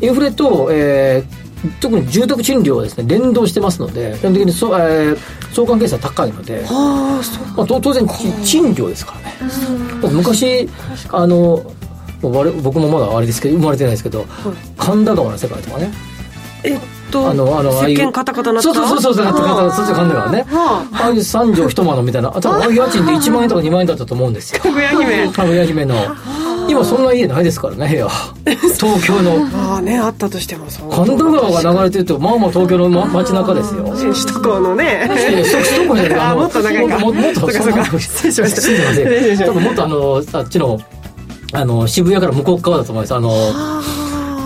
[0.00, 1.49] インフレと、えー、
[1.80, 5.18] 特に住宅賃料はですね連動してますので基本的にそ、えー、
[5.52, 7.20] 相関係数は高いので、ま
[7.64, 8.06] あ、当然
[8.44, 10.12] 賃料ですからね。
[10.12, 10.68] 昔
[11.10, 11.62] あの
[12.22, 14.26] 僕もまだあれですけど生まれてないですけど、
[14.76, 15.90] 神田川の世界とかね。
[16.62, 20.88] えっとあのあの石鹸カタカタなそうそうそうそうそうカタカタそっち神田川ねあ。
[20.92, 24.60] あいう三畳一間のみたいな多分ああいう家賃って1万円とか2万円だったと思うんですよ。
[24.62, 25.32] かぐや姫。
[25.32, 25.94] かぐや姫の
[26.68, 28.08] 今そんな家ないですからね部屋。
[28.78, 29.46] 東京の。
[29.54, 30.90] ああねあったとしてもそう。
[30.90, 33.84] 神田川が流れてるとまあまあ東京の、ま、街中ですよ。
[33.84, 35.08] 首都高のね。
[35.08, 36.20] 首都高じゃない。
[36.20, 36.98] あもっと長いか。
[36.98, 39.46] ももっと失礼しました。
[39.46, 40.80] 多分もっとあのあっちの
[41.52, 43.14] あの渋谷から向こう側だと思います。
[43.14, 43.30] あの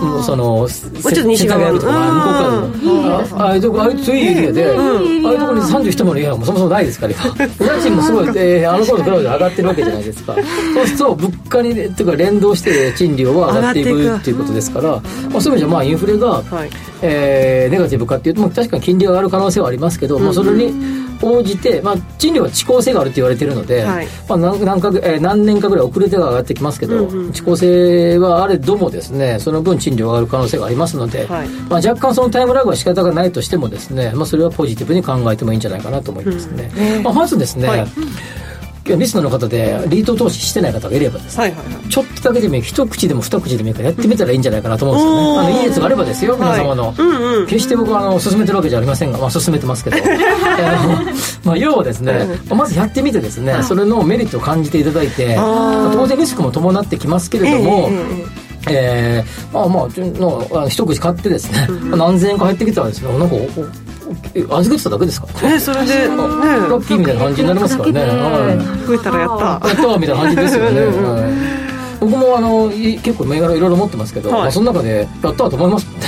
[0.01, 1.65] もうそのちょっと西側。
[1.73, 5.61] とか向こう側のあああいうとこああいうそういうエリアで、ああいうところに。
[5.61, 7.75] 31棟の家はもうそもそもないですから今。
[7.75, 10.35] 家賃もすごい、えーあの頃と比べて上がってるわけじゃないですか。
[10.35, 15.01] そうすると物価にっていうか連動して賃料は上がっていくっていうことですから、ま
[15.37, 16.69] あ、そういう意味じゃまあインフレが、はい。
[17.01, 20.73] えーネガティブかっていうと、まあ、確かに金利が上がる可能性はありますけど、まあ、それに
[21.21, 24.07] 応じて、まあ、賃料は遅効性があるって言われてるので、はい。
[24.27, 31.49] まあ、何何か、えー何年かぐらい遅れてが上がってきますけど、遅効性はあれどもですねその分賃料が上がる可能性がありますので、はい。
[31.69, 36.69] まあ、若干そのタイムラグは仕方がないとしてもですね、まあ、それはポジティブに考えてもいいんじゃないかなと思いますね、
[37.03, 37.87] まあ、まずですね、はい
[38.85, 41.89] リスナーの方でリート投資してない方がいればですねはいはいはい。
[41.89, 49.97] ちょっとだけでもいい一口でも二口でもいいからやってみたらいいんじゃないかなと思うんですよね、あのいいやつがあればですよ皆様の、うんうん決して僕はあの進めてるわけじゃありませんが、まあ、進めてますけど。
[51.43, 57.89] まあ、要はですね、まずやってみてですねそれのメリットを感じていただいて、まあ当然リスクも伴ってきますけれども、
[58.69, 63.35] えーまあまあちょのあの一口買ってですね、何千円か入ってきたらですねなんか
[64.49, 65.27] 預けてただけですか？
[65.41, 68.05] らねねそれでねラッキーみたいな感じになりますからね、は
[68.83, 68.87] い。
[68.87, 69.45] 増えたらやった。
[69.45, 71.54] やったーみたいな感じですよね、はい
[72.05, 74.41] 僕もあのい結構銘柄いろいろ持ってますけど、はい。
[74.41, 75.87] まあ、その中でやったーと思います。
[75.87, 76.05] もんね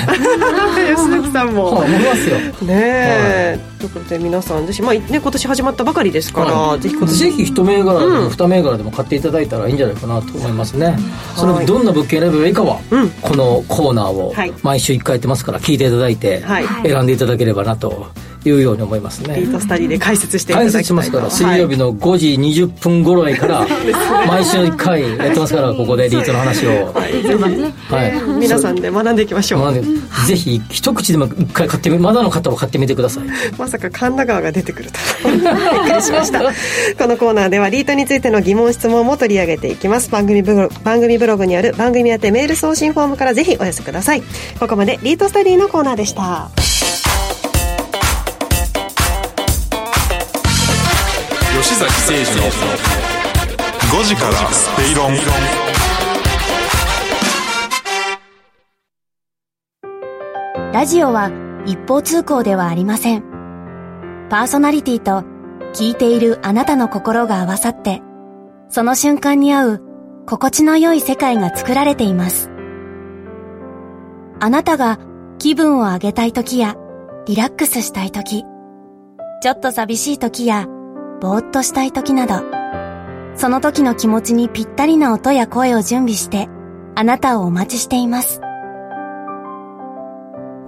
[0.95, 1.65] 吉崎さんも。
[1.73, 2.37] はい思いますよ。
[2.67, 6.79] ねえ、ということで皆さんぜひ、まあね、今年始まったばかりですから、はい。
[6.79, 7.17] ぜひ今年。
[7.17, 10.97] ぜひ一銘柄でも二銘柄でも買っていただいたらいいんじゃないかなと思いますね、
[11.35, 13.09] それでどんな物件選べばいいかは、うん。
[13.09, 14.53] このコーナーをはい。
[14.63, 16.65] 毎週1回やってますから聞いていただいてはい。
[16.83, 23.67] 選んでいただければなというように思いますね、リートスタディで解説していただ解きたい説しますから水曜日の5時20分頃から
[24.27, 26.93] 毎週1回やってますからここでリートの話を。
[26.93, 28.39] はい。
[28.39, 29.73] 皆さんで学んでいきましょう。
[30.27, 33.23] ぜひ一口でも一回買ってみまだの方は買ってみてください。
[33.57, 36.41] まさか神田川が出てくると びっくりしました。
[36.41, 36.49] こ
[37.07, 40.09] のコーナーではリートについての疑問質問も取り上げていきます。
[40.09, 44.23] 番組ブログ番組ブログにある番組宛てメール送信フォームからぜひお寄せください。
[44.59, 46.49] ここまでリートスタディのコーナーでした
[51.77, 52.49] 崎誠二の
[54.01, 55.13] 5時からスペイロン
[60.73, 61.29] ラジオは
[61.67, 63.21] 一方通行ではありません。
[64.31, 65.23] パーソナリティと
[65.75, 68.01] 聞いているあなたの心が合わさって、
[68.69, 69.83] その瞬間に合う
[70.25, 72.49] 心地の良い世界が作られています。
[74.39, 74.97] あなたが
[75.37, 76.75] 気分を上げたい時や
[77.27, 78.45] リラックスしたい時、
[79.43, 80.67] ちょっと寂しい時や
[81.21, 82.35] ぼーっとしたい時など、
[83.35, 86.47] その時の気持ちにぴったりな音や声を準備して、
[86.95, 88.41] あなたをお待ちしています。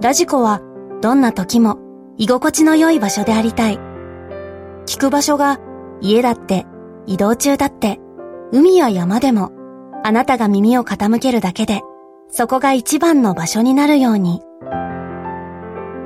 [0.00, 0.60] ラジコは
[1.02, 1.78] どんな時も
[2.16, 3.78] 居心地の良い場所でありたい。
[4.86, 5.58] 聞く場所が
[6.00, 6.66] 家だって
[7.06, 8.00] 移動中だって
[8.52, 9.52] 海や山でも
[10.02, 11.82] あなたが耳を傾けるだけで
[12.28, 14.42] そこが一番の場所になるように。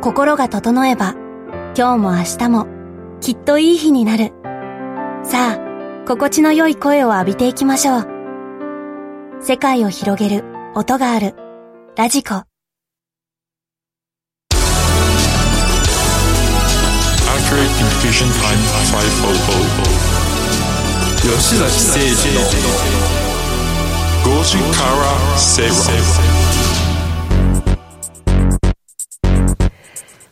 [0.03, 1.15] 心が整えば
[1.77, 2.74] 今日も明日も
[3.21, 4.33] きっといい日になる。
[5.23, 8.09] さあ、心地の良い声を浴びていきましょう。
[9.41, 11.35] 世界を広げる音がある
[11.97, 12.45] ラジコ。
[17.35, 18.59] Accurate Computation Time
[18.93, 20.05] 500
[21.23, 22.41] 吉崎誠二の
[24.25, 25.63] 5時から正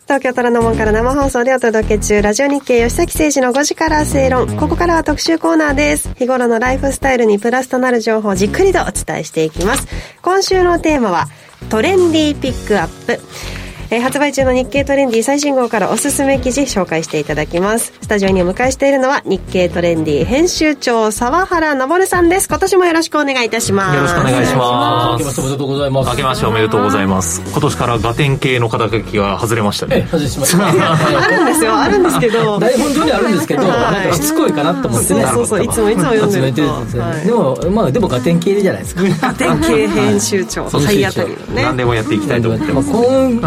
[0.05, 4.57] 東京虎ノ門から生放送でお届け中ラジオ日経吉崎誠二の5時から正論。
[4.57, 6.13] ここからは特集コーナーです。
[6.15, 9.87] 日頃のライフスタイルにプラスとなる情報をじっくりとお伝えしていきます。
[10.21, 11.29] 今週のテーマは
[11.71, 13.62] トレンディーピックアップ。
[13.93, 17.93] えー発売中の日経トレンディ最新号からおすすめ記事紹介していただきます。
[18.01, 22.49] スタジオにお迎えしているのは日経トレンディ編集長沢原昇さんです。
[22.49, 23.97] 今年もよろしくお願いいたします。
[23.97, 26.11] よろしくお願いしま明けましておめでとうございます。
[26.11, 27.43] 明けましておめでとうございます。
[27.43, 30.65] 今年からガテン系の肩書きが外れましたええね外しました。
[31.23, 31.77] あるんですよ。
[31.77, 32.59] あるんですけど。
[32.59, 33.71] 台本上にあるんですけど、はい。
[33.71, 35.23] なんかしつこいかなと思ってね。
[35.27, 36.63] そうそうそういつもいつも読んでると。
[36.99, 37.27] はい。
[37.27, 39.03] でもまあでもガテン系じゃないですか。
[39.21, 42.91] ガテン系編集長はい体当たりのね何でもやっていきたいと思ってます。
[42.91, 42.99] ま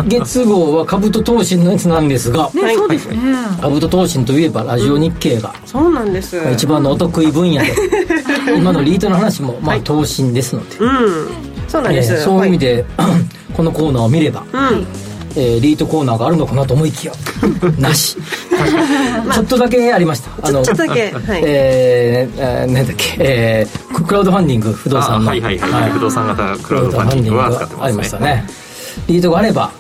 [0.02, 2.76] あ今月号は株と投信のやつなんですが、はい。
[2.76, 3.18] そうですね。
[3.62, 6.38] 株と投信といえばラジオ日経がそうなんです。
[6.54, 7.74] 一番のお得意分野で
[8.58, 11.28] 今のリートの話もまあ投信ですので、うん。
[11.68, 12.86] そうなんです、えーそういう意味で、
[13.56, 14.88] このコーナーを見れば、はい、うん。
[15.38, 17.14] えーリートコーナーがあるのかなと思いきや
[17.80, 18.18] なし。
[19.34, 20.30] ちょっとだけありました。
[20.42, 21.42] あのちょっとだけはい。
[21.46, 25.28] えーえーなんだっけ、えーククラウドファンディング不動産の。
[25.28, 27.86] あはいはいはい不動産型クラウドファンディングは使ってますね。
[27.86, 28.48] ありましたね。
[29.08, 29.72] リードがあれば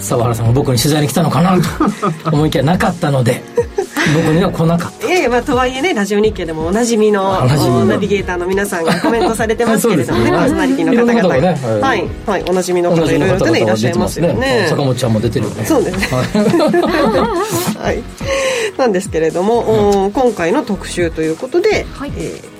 [0.00, 3.42] 沢原さんが僕に取材に来たのかなと思いきやなかったので
[4.14, 5.06] 僕には来なかった。
[5.06, 7.84] いやいやまあとはいえねラジオ日経でもおなじみのおなじみの。
[7.84, 10.38] ナビゲーターの皆さんがコメントされてますけれどもね そうですね。
[10.38, 14.66] パーソナリティの方々がねははいいはいおなじみの方いろいろとねいらっしゃいますよね。
[14.70, 15.64] 坂本ちゃんも出てるよね。
[15.66, 16.06] そうですね。
[16.10, 18.02] はい。
[18.78, 21.84] なんですけれども、お今回の特集ということで、
[22.16, 22.57] えー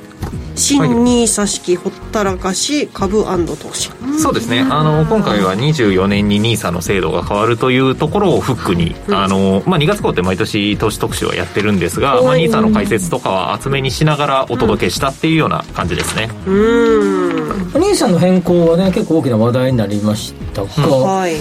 [0.58, 3.90] 新ニーサ式ほったらかし株投資。
[4.20, 4.60] そうですね。
[4.60, 17.72] あの今回は24年に NISA の制度が変わるというところをフックに、あのまあ、2月号って毎年投資特集はやってるんですが、まあ、はい NISA の解説とかは厚めにしながらお届けしたっていうような感じですね、うん。
[17.74, 21.36] 兄さんの変更はね結構大きな話題になりましたが、はい。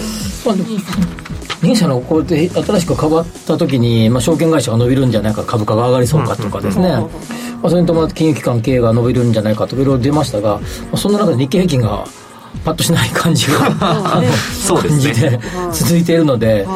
[0.46, 1.27] まあ、
[1.88, 7.08] のこうやって新しく変わった時に、まあ、証券会社が伸びるんじゃないか株価が上がりそうかとかですね、ま
[7.64, 12.04] あ、それに伴って金融機関経営が伸びるんじゃないかとかいろいろ出ましたが、まあ、そんな中で日経平均が
[12.64, 14.22] パッとしない感じが 感
[14.98, 15.40] じで
[15.72, 16.66] 続いているので、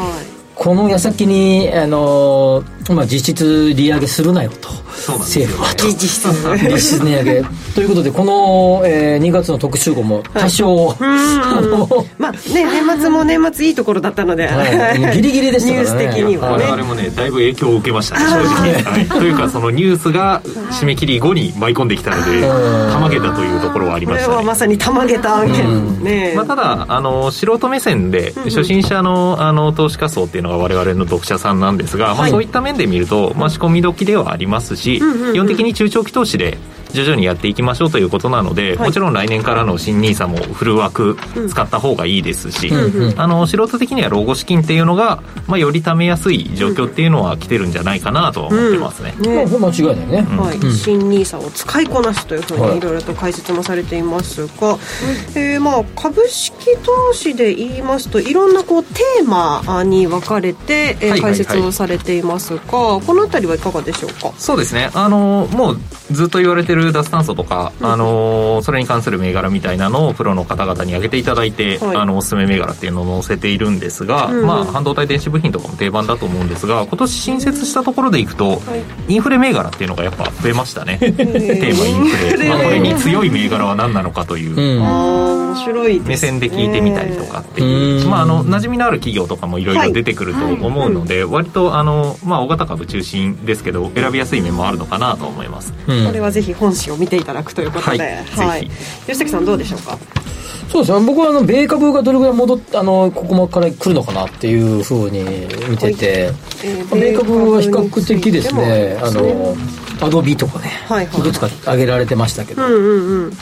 [0.55, 4.68] この矢先に、あのまあ、実質利上げするなよと。
[5.18, 5.86] 政府はと。
[5.86, 6.28] 実質。
[6.68, 7.42] 実質値上げ。
[7.74, 15.16] ということでこの、えー2月の特集号も多少、あのまあね年末も年末いいところだったので、はい。
[15.16, 16.07] ギリギリでしたからね。
[16.07, 18.18] ニュース的にはね我々もねだいぶ影響を受けました。
[18.18, 22.42] ね正直、はい、というかそのニュースが締め切り後に舞い込んできたので
[22.92, 24.36] たまげたというところはありこれましたね。
[24.36, 32.30] はまさにたまげた案件ね、まあ、ただあの素人目線で初心者のあの投資家層っていうのが我々の読者さんなんですが、まあ、はい。
[32.30, 35.32] そういった面で見ると、まあ、仕込み時ではありますし、うんうんうん。
[35.32, 36.59] 基本的に中長期投資で
[36.93, 38.88] 徐々にやっていきましょうということなので、はい。
[38.88, 41.16] もちろん来年からの新 NISA もフル枠
[41.49, 49.14] 使った方がいいですし、うんうんあの素人的には老後資金っていうのが、まあ、より貯めやすい状況っていうのは来てるんじゃないかなとは思ってますね。
[49.20, 49.47] ね。
[49.47, 50.57] まあ、間違いないね、はい。
[50.57, 50.72] うん。
[50.72, 52.72] 新ニーサを使いこなすというふうはい。
[52.72, 54.78] にいろいろと解説もされていますが、
[55.34, 61.20] えーまあ株式投資で言いますといろんなこうテーマに分かれて、えーはいはいはい。
[61.20, 64.32] 解説をされていますがこの辺りはいかがでしょうか？
[64.38, 64.90] そうですね。
[64.95, 65.78] あのもう
[66.11, 71.97] ずっと言われてる脱炭素とか、あのそれに関する銘柄みたいなのをプロの方々に挙げていただいて、はい。
[71.97, 74.39] あのおすすめ銘柄っていうのを載せているんですが、うん。
[74.41, 78.61] うんまあ、半導体電子部品とかも定番だと思うんですが今年新設したところでいくと、
[79.07, 80.99] インフレ銘柄っていうのがやっぱ増えましたね。
[80.99, 88.11] テーマインフレ、まあ、これに強い銘柄は何なのかという、うん面白い目線で聞いてみたりとかっていう、うん。
[88.11, 95.72] まあ、あの馴染みのある企業とかもいろいろ出てくると思うので、割とあの、まあ、大型株中心ですけど選びやすい面もあるのかなと思います。
[95.86, 96.07] うん。
[96.07, 98.46] これはぜひ本誌を見ていただくということで、はい。
[98.46, 98.68] はい。
[98.68, 98.70] ぜ
[99.07, 99.98] 吉崎さんどうでしょうか？
[100.68, 101.07] そうですね。
[101.07, 105.22] 僕はあの米株がどれぐらい戻っあのここから来るのかなっていうふうに
[105.68, 106.30] 見てて、
[106.64, 108.98] えー米株は比較的ですね。
[109.03, 109.55] あの
[110.00, 111.20] アドビとかね、はいはい。
[111.20, 113.32] いくつか挙げられてましたけど、うんうんうん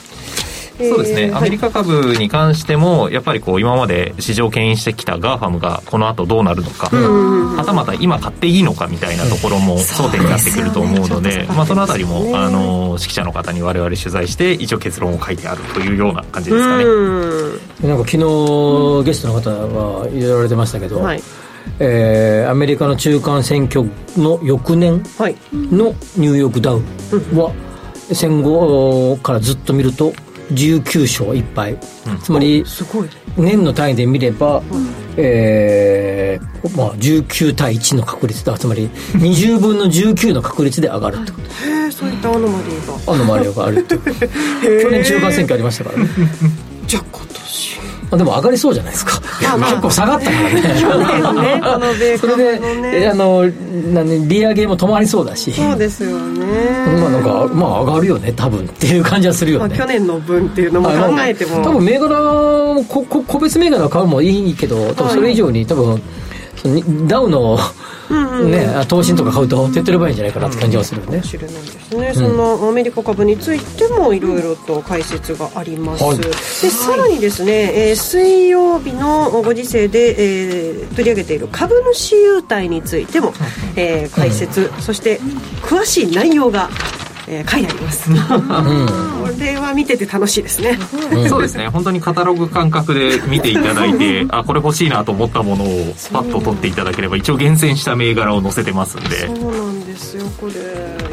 [0.89, 16.85] そうですね、えーアメリカ株に関してもやっぱりこう今まで市場を牽引してきた GAFAM がこの後どうなるのか、はたまた今買っていいのかみたいなところも争点になってくると思うのでまあ、そのあたりも、あの識者の方に我々取材して一応結論を書いてあるというような感じですかね。
[16.85, 17.89] うん。
[17.89, 21.23] なんか昨日ゲストの方は言われてましたけど、はい。
[21.79, 25.37] えーアメリカの中間選挙の翌年はい。
[25.53, 26.83] のニューヨークダウ
[27.37, 27.53] は
[28.13, 30.13] 戦後からずっと見ると
[30.53, 31.77] 19勝1敗、
[32.23, 32.65] つまり
[33.37, 34.63] 年の単位で見れば、
[35.17, 38.57] えーまあ、19対1の確率だ。
[38.59, 41.45] つまり 20分の19の確率で上がるってこと。
[41.71, 43.15] へえそういったアノマリーが。
[43.15, 44.15] あのマリオがあるってこと。
[44.21, 46.09] 去年中間選挙ありましたからね。
[46.87, 47.80] じゃあ今年
[48.11, 49.21] まあでも上がりそうじゃないですか。
[49.43, 49.71] まあまあ。
[49.71, 50.63] 結構下がったからね。
[50.63, 51.61] ね。
[51.63, 52.61] この米それで、
[53.03, 53.45] えあねの
[53.93, 55.53] 何利上げも止まりそうだし。
[55.53, 56.47] そうですよね。
[57.01, 58.33] まあなんかまあ上がるよね。
[58.35, 58.61] 多分。
[58.61, 60.95] っていう感じはするよまあ、ね、去年の分っていうのも考
[61.25, 61.63] えても。
[61.63, 62.09] 多分銘柄
[62.75, 66.03] もここ個別銘柄買うもいいけど多分それ以上に多分そのに
[67.07, 67.59] ダウの、
[68.45, 72.37] ね、投資とか買うと手っ取り早いんじゃないかなって感じはするよね、かもしれないですね、そん。
[72.37, 76.19] なアメリカ株についてもいろいろと解説があります、はい。
[76.19, 83.33] でさらにですね、えー水曜日のご時世で、えー取り上げている株主優待についても、
[83.77, 85.21] えー解説、そして
[85.63, 86.69] 詳しい内容が、
[87.33, 88.17] えー書いてあります、こ
[89.39, 90.77] れは見てて楽しいですね、
[91.29, 91.69] そうですね。
[91.69, 99.29] 本当にカタログ感覚で見ていただいてあこれ欲しいなと思ったものをパッと取っていただければ一応厳選した銘柄を載せてますんで。
[99.29, 100.25] そうなんですよ。
[100.41, 100.53] これ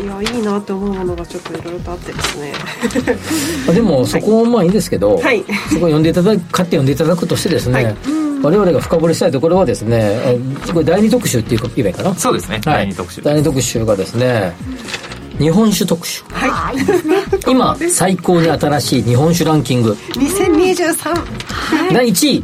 [0.04, 2.54] いやいいなって思うものがちょっといろいろとあってですね。
[3.68, 5.44] まあでもそこもまあいいんですけど、はい。
[5.70, 7.96] そこ読んでいただく買って読んでいただくとしてですね、はい。
[8.42, 12.16] 我々が深掘りしたいところはですね、えーこれ第二特集っていうか言えばいいかな？
[12.16, 12.64] そうですね、はい。
[12.64, 14.54] 第二特集第二特集がですね
[15.40, 16.24] 日本酒特集。
[16.34, 16.78] あい。
[17.50, 19.92] 今最高に新しい日本酒ランキング。
[20.14, 22.44] 2023第1位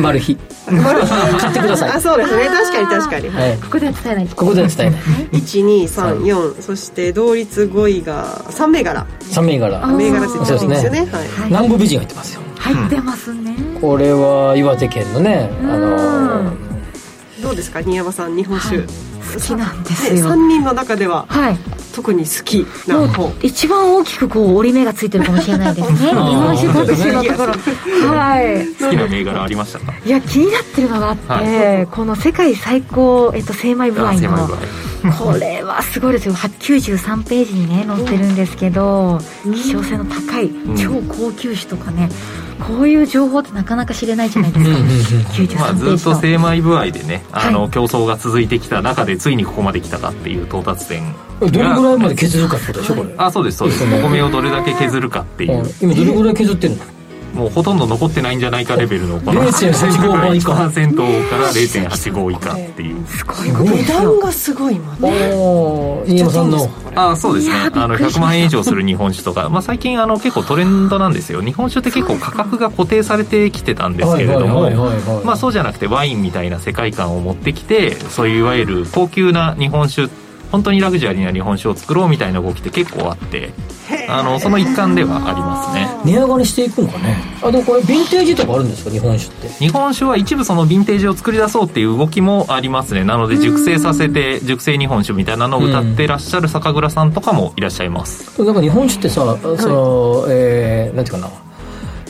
[0.00, 0.36] マル秘。
[0.64, 1.90] 買ってください。
[1.90, 2.46] あそうですね。
[2.46, 3.28] 確かに確かに。
[3.28, 3.58] はい。
[3.58, 4.36] ここでは伝えないと。
[4.36, 5.00] ここでは伝えない。
[5.32, 9.06] 1234そして同率5位が3銘柄。
[9.20, 9.86] 3銘柄。
[9.88, 11.08] 銘柄ついてるんですよね
[11.46, 12.40] 南部美人入ってますよ。
[12.58, 13.56] 入ってますね。
[13.80, 16.52] これは岩手県のねあの
[17.42, 17.82] どうですか？
[17.82, 18.84] 新山さん日本酒、
[19.34, 20.26] 好きなんですよ。
[20.28, 21.58] 3人の中でははい。
[21.94, 23.30] 特に好きな方。
[23.42, 25.98] 一番大きくこう折り目がついてるかもしれないですね。
[25.98, 27.52] 日本酒特集のところ。
[28.08, 28.66] はい。
[28.74, 29.92] 好きな銘柄ありましたか？
[30.04, 34.48] いや気になってるのがあって、この世界最高、えっと、精米部合の
[35.18, 36.34] これはすごいですよ。
[36.34, 42.08] 93ページにね載ってるんですけど希少性の高い超高級種とかね
[42.66, 44.70] こういう情報ってなかなか知れないじゃないですか。
[44.70, 45.96] まあ、93ページの。
[45.96, 53.14] ずっと精米部合でねあの、競争が続いてきた中でついにここまで来たかっていう到達点どれぐらいまで削るかってことでしょこれ。
[53.18, 53.84] あそうですそうです。
[53.84, 55.64] お米をどれだけ削るかっていう。
[55.80, 56.84] 今どれぐらい削ってるの？
[57.34, 63.06] もうほとんど残ってないんじゃないかレベルのこの0.85倍以下1%から0.85以下っていう。
[63.06, 65.32] すごい値段がすごいもんね。
[65.34, 66.68] おー新山さんの。
[66.94, 67.54] あそうですね。
[67.74, 71.40] あのっくりしました100万円以上する日本酒とか、まあ、最近あの結構トレンドなんですよ。
[71.40, 74.70] 日本酒って結構価格が固定されてきてたんですけれども
[75.24, 80.10] まあそうじゃなくてワインみたいな世界観を持ってきてそういういわゆる高級な日本酒
[80.52, 83.52] 本当にラグジュアリーな日本酒を作ろうみたいな動きって結構あって
[84.08, 85.88] あのその一環ではありますね。
[86.04, 87.16] 値上がりしていくんかね。
[87.42, 89.48] あでもこれヴィンテージとかあるんですか日本酒って？
[89.48, 93.04] 日本酒は一部そのヴィンテージを作り出そうっていう動きもありますね。
[93.04, 98.42] なので熟成させて熟成日本酒みたいなのを歌ってらっしゃる酒蔵さんとかもいらっしゃいます。
[98.42, 101.32] なんか日本酒ってさ、その、えー、なんていうかな、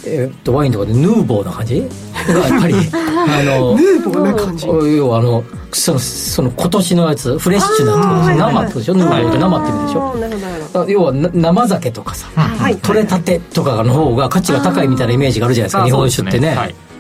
[0.05, 1.81] えーっと、ワインとかでヌーボーな感じ？
[2.27, 4.67] がやっぱり、 あの、ヌーボーな感じ？
[4.67, 8.95] 要はあの、その、その今年のやつ、フレッシュなってことでしょ生ってでしょ？
[8.95, 10.87] ヌーボーって生って意味でしょ？
[10.89, 12.77] 要はな生酒とかさ、はい。
[12.77, 16.55] 取れたてとかの方が価値が高いみたいなイメージがあるじゃないですか、あ日本酒ってね。
[16.57, 16.92] そう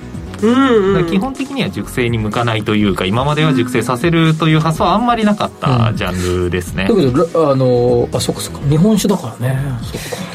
[0.42, 9.60] うんだから基本的には熟成に向かないというか今までは熟成させるという発想はあんまりなかったジャンルですね、だけど、らあの、あ、そっかそっか、日本酒だからね。
[9.82, 10.32] そっか。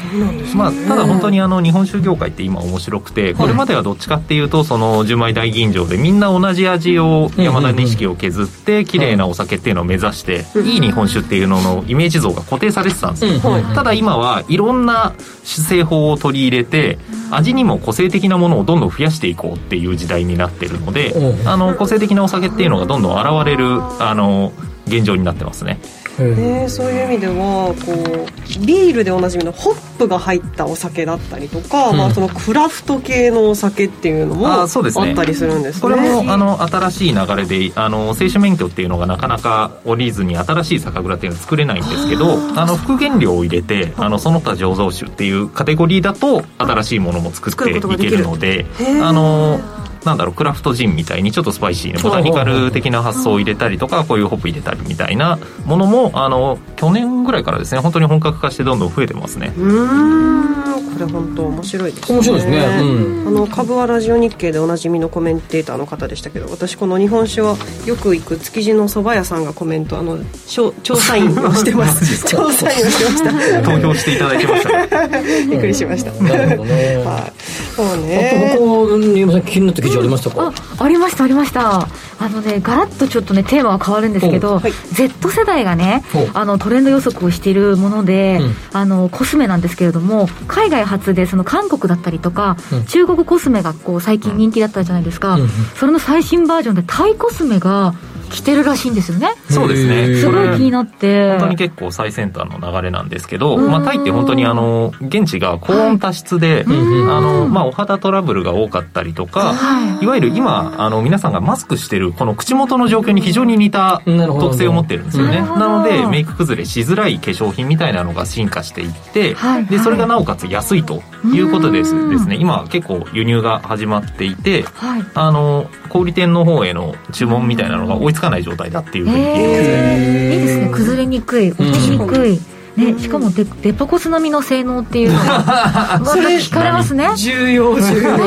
[0.54, 13.40] まあ、ただ本当にあの日本酒業界って今面白くてこれまではどっちかっていうとその純米大吟醸でみんな同じ味を山田錦を削って綺麗なお酒っていうのを目指していい日本酒っていうののイメージ像が固定されてたんですよ。
[13.74, 16.98] ただ今はいろんな製法を取り入れて
[17.30, 21.12] 味にも個性的なものをどんどん増やしていこうっていう時代になってるので
[21.46, 23.66] あの個性的なお酒っていうのがどんどん現れる
[24.00, 24.52] あの
[24.86, 25.78] 現状になってますね
[26.20, 31.96] えーそういう意味ではこうビールでおなじみのホップが入ったお酒だったりとか、うん。
[31.96, 35.12] まあ、そのクラフト系のお酒っていうのもああそうですね。
[35.12, 35.82] ったりするんですね。
[35.82, 48.66] これもあの新しい流れであの清酒免許っていうのがなかなか降りずに新しい酒蔵っていうのは作れないんですけどあの副原料を入れてあのその他醸造酒っていうカテゴリーだと新しいものも作っていけるので
[49.02, 49.60] あの
[50.04, 59.52] なんだろうクラフトジンみたいにちょっとスパイシーなボタニカル的な発想を入れたりとかこういうホップ入れたりみたいなものもあの去年ぐらいからですね本当に本格化してどんどん増えてますね。
[59.56, 60.58] うーん。
[60.88, 62.16] これ本当面白いですね。
[62.16, 62.58] 面白いですね。
[62.58, 63.28] うん。
[63.28, 72.24] あの株はラジオ日経でおなじみのコメンテーターの方でしたけど私この日本酒はよく行く築地の蕎麦屋さんがコメントあの調査員をしてます。
[72.26, 73.62] 調査員をしてました。
[73.62, 75.46] 投票していただいてましたね。
[75.50, 76.96] びっくりしました、なるほどね。
[77.04, 78.56] はいそうあね。
[78.56, 80.52] と他、新山さん気になった記事ありましたか？
[80.78, 81.88] あありましたありました。
[82.20, 84.60] あのねガラッとちょっとねテーマは変わるんですけど、
[84.92, 86.02] Z 世代がね
[86.34, 88.54] あのトレンド予測をしているもので、うん。
[88.72, 92.84] あのコスメなんですけれども海外発でその韓国だったりとか、うん。
[92.84, 95.48] 中国コスメがこう最近人気だったじゃないですか、うんうん。
[95.76, 97.94] それの最新バージョンでタイコスメが
[98.30, 99.28] 来てるらしいんですよね。
[99.48, 100.16] そうですね。
[100.16, 101.30] すごい気になって。
[101.30, 103.70] 本当に結構最先端の流れなんですけど、うん。
[103.70, 107.10] まあ、タイって本当にあの現地が高温多湿で、ん。
[107.10, 110.04] あのまあ、お肌トラブルが多かったりとか、はい。
[110.04, 115.40] いわゆる今あの皆さんがマスクしてるこの口元の状況に非常に似た特性を持ってるんですよね。
[115.40, 119.66] なのでメイク崩れしづらい化粧品みたいなのが進化していって、はい。
[119.66, 122.10] でそれがなおかつ安いということです。
[122.10, 122.36] ですね。
[122.36, 125.04] 今結構輸入が始まっていてはい。
[125.14, 129.40] あの小売店の方への注文みたいなのが追いつかない状態だっていうふうに聞いてます。
[129.40, 130.40] ねえー。
[130.40, 130.70] いいですね。
[130.70, 132.38] 崩れにくい落ちにくい、
[132.78, 137.10] ね、しかもデデパコス並みの性能っていうのが 聞かれますね。
[137.16, 138.16] 重要重要。
[138.16, 138.24] ね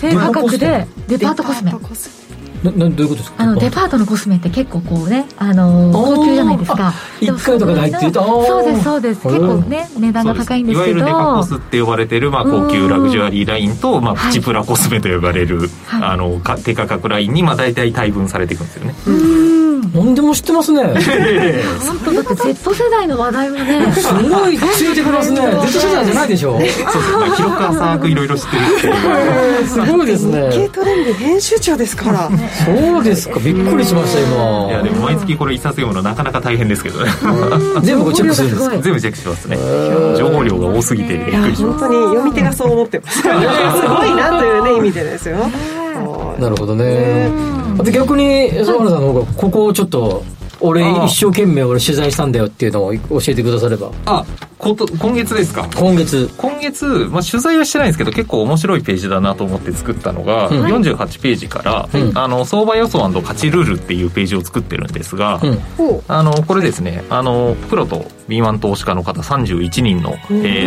[0.00, 1.72] え低価格でデパートコスメ。
[2.64, 3.44] ななどういうことですか？
[3.44, 3.98] あのデパート。
[3.98, 6.92] のコスメって結構こうね、あのー高級じゃないですか。
[7.20, 8.46] 一回とかで入ってるとあー。
[8.46, 9.20] そうですそうです。
[9.22, 10.98] 結構ね値段が高いんですけど。
[10.98, 15.70] いわゆるデカコスって呼ばれてる、まあ、高級ラグジュアリーラインと、まあ、プチプラコスメと呼ばれる、
[16.02, 18.94] あのか低価格ラインに、まあ、大体対分されていくんですよね、
[19.94, 20.82] 何でも知ってますね。
[20.84, 23.92] 本当だって Z 世代の話題もね。
[23.92, 25.40] すごいついてきますね。
[25.40, 26.52] Z 世代じゃないでしょ。
[26.58, 28.56] そうですまあ広く浅くいろいろ知って
[28.88, 30.48] るすごいですね。
[30.50, 32.30] 日経トレンディ編集長ですから。
[32.64, 33.38] そうですか。
[33.40, 34.68] びっくりしました今。
[34.68, 37.10] いやでも毎月これ一冊読むのなかなか大変ですけどね。
[37.82, 38.76] 全部チェックするんですか？
[38.82, 39.56] 全部チェックしますね。
[40.18, 41.78] 情報量が多すぎてびっくりします。
[41.78, 45.36] 本当に読み手がそう思ってます すごいなというね意味でですよ
[46.38, 47.30] なるほどね。
[47.82, 50.24] で逆に澤原さんの方がここをちょっと
[50.60, 53.90] 俺一生懸命俺取材したんだよっていうのを教えてくだされば。
[54.06, 54.24] あ
[54.58, 55.68] こと今月ですか？
[55.76, 56.28] 今月。
[56.36, 60.64] 今月、まあ、取材はしてないんですけど結構面白いページだなと思って作ったのが、うん。
[60.64, 61.88] 48ページから、
[62.20, 65.40] あの相場予想勝ちルールっていうページを作ってるんですが、
[66.08, 70.16] あのこれですねあのプロと敏腕投資家の方31人の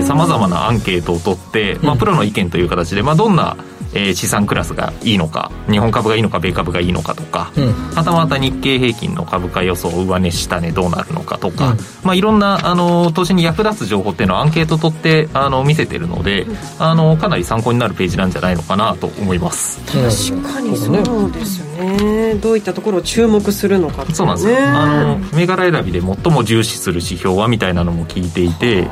[0.08, 3.58] さまざまなアンケートを取って、まあ、プロの意見という形で、まあ、どんな
[3.94, 7.52] えー資産クラスがいいのか日本株がいいのか米株がいいのかとか、
[7.96, 16.46] はたまた日経平均の株価予想上値下値どうなるのかとか、まあ、いろんなあの投資に役立つ情報っていうのをアンケート取ってあの見せてるので
[16.80, 19.80] あのかなり参考になるページなんじゃないのかなと思います。
[19.86, 20.92] 確かにそ
[21.26, 22.36] うですよね。
[22.36, 28.88] どういったところを注目するのかっていそうなんですよ、あの銘柄選びで最も重視する指標はみたいなのも聞いていて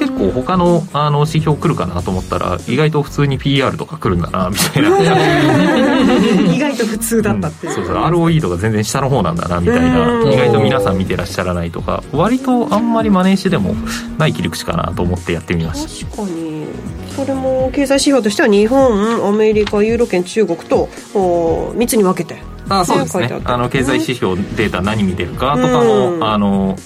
[0.00, 6.54] 結構他のあの指標来るかなと思ったら意外と普通に PR とか来るんだなみたいな。
[6.54, 7.72] 意外と普通だったっていう。
[7.74, 10.20] そうそう ROE とか全然下の方なんだなみたいな。
[10.22, 10.32] うん。
[10.32, 12.02] 意外と皆さん見てらっしゃらないとか。
[12.12, 13.74] 割とあんまり真似してでも
[14.16, 16.06] ない切り口かなと思ってやってみました。
[16.06, 16.66] 確かに。
[17.14, 22.38] それも経済指標としては日本アメリカユーロ圏中国とお3つに分けて。
[22.70, 23.28] あそうですね。
[23.44, 26.20] あの経済指標データ何見てるかとかうん。
[26.20, 26.78] もあの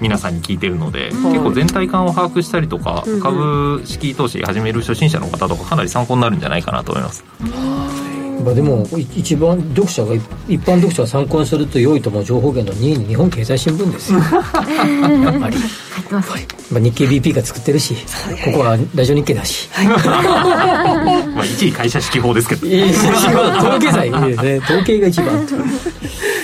[0.00, 7.24] 皆さんに聞いてるので、ん結構全体感を把握したりとか、株式投資始める初心者の方とかかなり参考になるんじゃないかなと思います。
[8.44, 10.22] まあでもい一番読者が一
[10.62, 14.18] 般読者が参考にすると良いと思う情報源の2位に日本経済新聞ですよ。
[14.18, 15.56] やっぱり、
[16.70, 17.94] まあ、日経 BP が作ってるし
[18.44, 22.66] ここはラジオ日経だし、 まあ一位会社指揮法ですけど。
[22.66, 24.58] 統計罪いいですね。
[24.58, 25.46] 統計が一番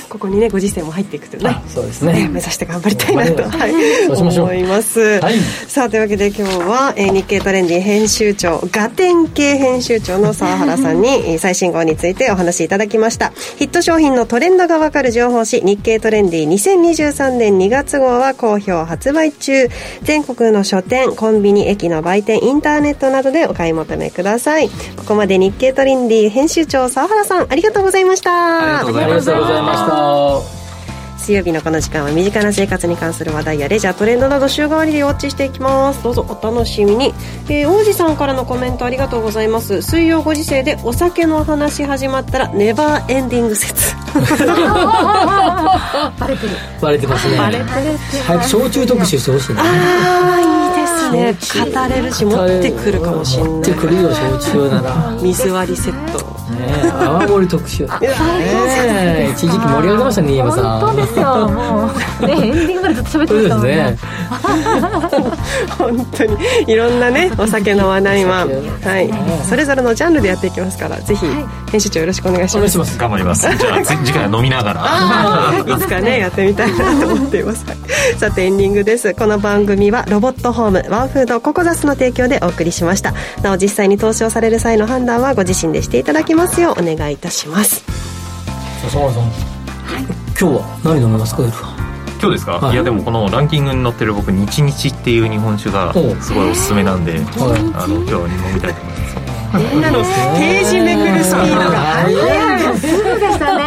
[0.08, 1.62] ここにねご時世も入っていくとね。
[1.68, 2.28] そうですね。
[2.30, 3.72] 目指して頑張りたいなと、はい。
[4.08, 5.20] 思います、
[5.68, 13.30] さあというわけで今日は、えー日経トレンディ編集長ガテン系編集長の沢原さんにえー最新号についてお話しいただきました。
[13.56, 19.68] ヒット商品のトレンドがわかる情報誌日経トレンディ2023年2月号は好評発売中。
[20.02, 24.68] 全国の書店コンビニ駅の売店インターネットなどでお買い求めください。
[24.96, 28.80] ここまで日経トレンディ編集長沢原さんありがとうございました。
[28.80, 30.65] ありがとうございました Oh.
[31.16, 36.02] 水曜日のこの時間は身近な生活に関する話題やレジャートレンドなど週替わりでウォッチしていきます。
[36.02, 37.14] どうぞお楽しみに、
[37.48, 39.82] えー、王子さんからのコメントありがとうございます。
[39.82, 43.94] 水曜ご時世でお酒の話始まったらネバーエンディング説。
[44.16, 44.20] バ
[46.28, 46.52] レてる。
[46.80, 47.36] バレてますね。
[47.38, 47.66] バレてる
[48.26, 49.64] 早く焼酎特集してほしいなあ
[50.34, 50.42] あい
[51.22, 51.70] いですね。
[51.70, 53.52] 語れるし持ってくるかもしれない。
[53.52, 55.10] 持ってくるよ焼酎なら。
[55.12, 56.36] ね水割りセット。
[56.58, 57.84] え泡盛特集。
[57.84, 60.80] ねえ一時期盛り上げましたね新山さん。
[60.80, 61.90] 本当ですよ も
[62.22, 62.26] う。
[62.26, 63.76] ねエンディングまでずっと喋ってそうましたもんね。
[63.76, 64.16] ですね。
[65.78, 66.36] 本当に
[66.66, 68.46] いろんなねお酒の話題は、
[68.84, 69.10] はい、
[69.48, 71.26] それぞれのジャンルでやっていきますからぜひ
[71.70, 72.78] 編集長よろしくお願いします。
[72.78, 72.98] ます。
[72.98, 73.42] 頑張ります。
[73.56, 75.76] じゃあ次次回は飲みながら。
[75.76, 77.64] いつかねやってみたいなと思っています。
[78.18, 79.14] さてエンディングです。
[79.14, 83.14] この番組はロボットホームワンフードココザスの提供でお送りしました。
[83.42, 87.84] なお実際に投資をされる際の判断はご自身でしていただきますようお願いいたします。
[88.88, 91.42] 沢原さん今日は何飲みますか？
[91.42, 91.74] 夜は。
[92.20, 92.74] 今日ですか、はい。
[92.74, 97.20] い、やでもこのランキングに載ってる僕日日っていう日本酒がすごいおすすめなんで、
[97.74, 99.25] あの今日は飲みたいと思います
[99.58, 102.86] みんなのページめくるスピードが速いす。
[102.86, 103.62] ぐでしたね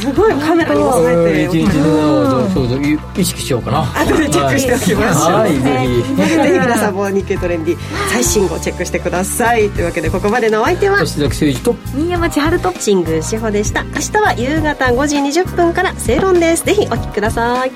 [0.00, 2.80] すごいカメラに収めて一日のそうそう
[3.16, 3.82] 意識しようかな。
[4.00, 5.60] 後でチェックしておきましょう、はいぜ
[6.02, 7.78] ひぜひ皆さんも日経トレンディ
[8.10, 9.70] 最新号チェックしてください。
[9.70, 16.64] というわけでここまでのお相手は吉崎誠二と新山千春と新宮志保でした明日は夕方5時20分から正論です。
[16.64, 17.72] ぜひお聞きください